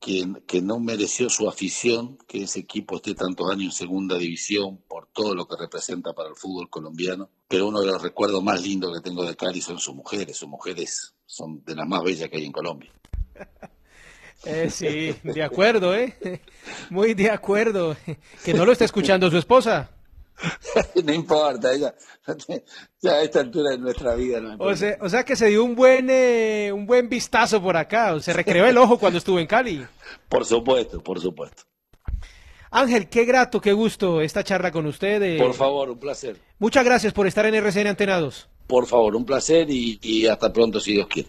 que, 0.00 0.24
que, 0.46 0.62
no 0.62 0.80
mereció 0.80 1.28
su 1.28 1.46
afición, 1.46 2.16
que 2.26 2.44
ese 2.44 2.60
equipo 2.60 2.96
esté 2.96 3.14
tantos 3.14 3.50
años 3.50 3.64
en 3.64 3.72
segunda 3.72 4.16
división 4.16 4.78
por 4.88 5.08
todo 5.12 5.34
lo 5.34 5.46
que 5.46 5.54
representa 5.58 6.14
para 6.14 6.30
el 6.30 6.34
fútbol 6.34 6.70
colombiano. 6.70 7.28
Pero 7.46 7.68
uno 7.68 7.82
de 7.82 7.88
los 7.88 8.00
recuerdos 8.00 8.42
más 8.42 8.62
lindos 8.62 8.94
que 8.94 9.02
tengo 9.02 9.22
de 9.26 9.36
Cali 9.36 9.60
son 9.60 9.78
sus 9.78 9.94
mujeres. 9.94 10.38
Sus 10.38 10.48
mujeres 10.48 11.14
son 11.26 11.62
de 11.62 11.74
las 11.74 11.86
más 11.86 12.02
bellas 12.02 12.30
que 12.30 12.38
hay 12.38 12.46
en 12.46 12.52
Colombia. 12.52 12.90
Eh, 14.46 14.68
sí, 14.68 15.14
de 15.22 15.42
acuerdo, 15.42 15.94
¿eh? 15.94 16.42
Muy 16.90 17.14
de 17.14 17.30
acuerdo. 17.30 17.96
Que 18.44 18.52
no 18.52 18.66
lo 18.66 18.72
está 18.72 18.84
escuchando 18.84 19.30
su 19.30 19.38
esposa. 19.38 19.93
no 21.04 21.12
importa, 21.12 21.72
ella, 21.72 21.94
ya 23.00 23.12
a 23.12 23.22
esta 23.22 23.40
altura 23.40 23.70
de 23.70 23.78
nuestra 23.78 24.14
vida 24.14 24.40
no 24.40 24.56
o, 24.58 24.74
sea, 24.74 24.98
o 25.00 25.08
sea 25.08 25.24
que 25.24 25.36
se 25.36 25.46
dio 25.46 25.64
un 25.64 25.74
buen 25.74 26.08
eh, 26.10 26.72
un 26.72 26.86
buen 26.86 27.08
vistazo 27.08 27.62
por 27.62 27.76
acá, 27.76 28.18
se 28.20 28.32
recreó 28.32 28.66
el 28.66 28.76
ojo 28.76 28.98
cuando 28.98 29.18
estuvo 29.18 29.38
en 29.38 29.46
Cali. 29.46 29.84
Por 30.28 30.44
supuesto, 30.44 31.00
por 31.00 31.20
supuesto. 31.20 31.62
Ángel, 32.70 33.08
qué 33.08 33.24
grato, 33.24 33.60
qué 33.60 33.72
gusto 33.72 34.20
esta 34.20 34.42
charla 34.42 34.72
con 34.72 34.84
usted. 34.86 35.22
Eh. 35.22 35.38
Por 35.38 35.54
favor, 35.54 35.90
un 35.90 35.98
placer. 35.98 36.36
Muchas 36.58 36.84
gracias 36.84 37.12
por 37.12 37.26
estar 37.28 37.46
en 37.46 37.54
RCN 37.54 37.86
Antenados. 37.86 38.48
Por 38.66 38.86
favor, 38.86 39.14
un 39.14 39.24
placer 39.24 39.70
y, 39.70 40.00
y 40.02 40.26
hasta 40.26 40.52
pronto 40.52 40.80
si 40.80 40.92
Dios 40.92 41.06
quiere. 41.06 41.28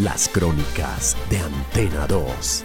Las 0.00 0.28
crónicas 0.28 1.16
de 1.28 1.38
Antena 1.38 2.06
2. 2.06 2.64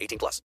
18 0.00 0.18
plus. 0.18 0.38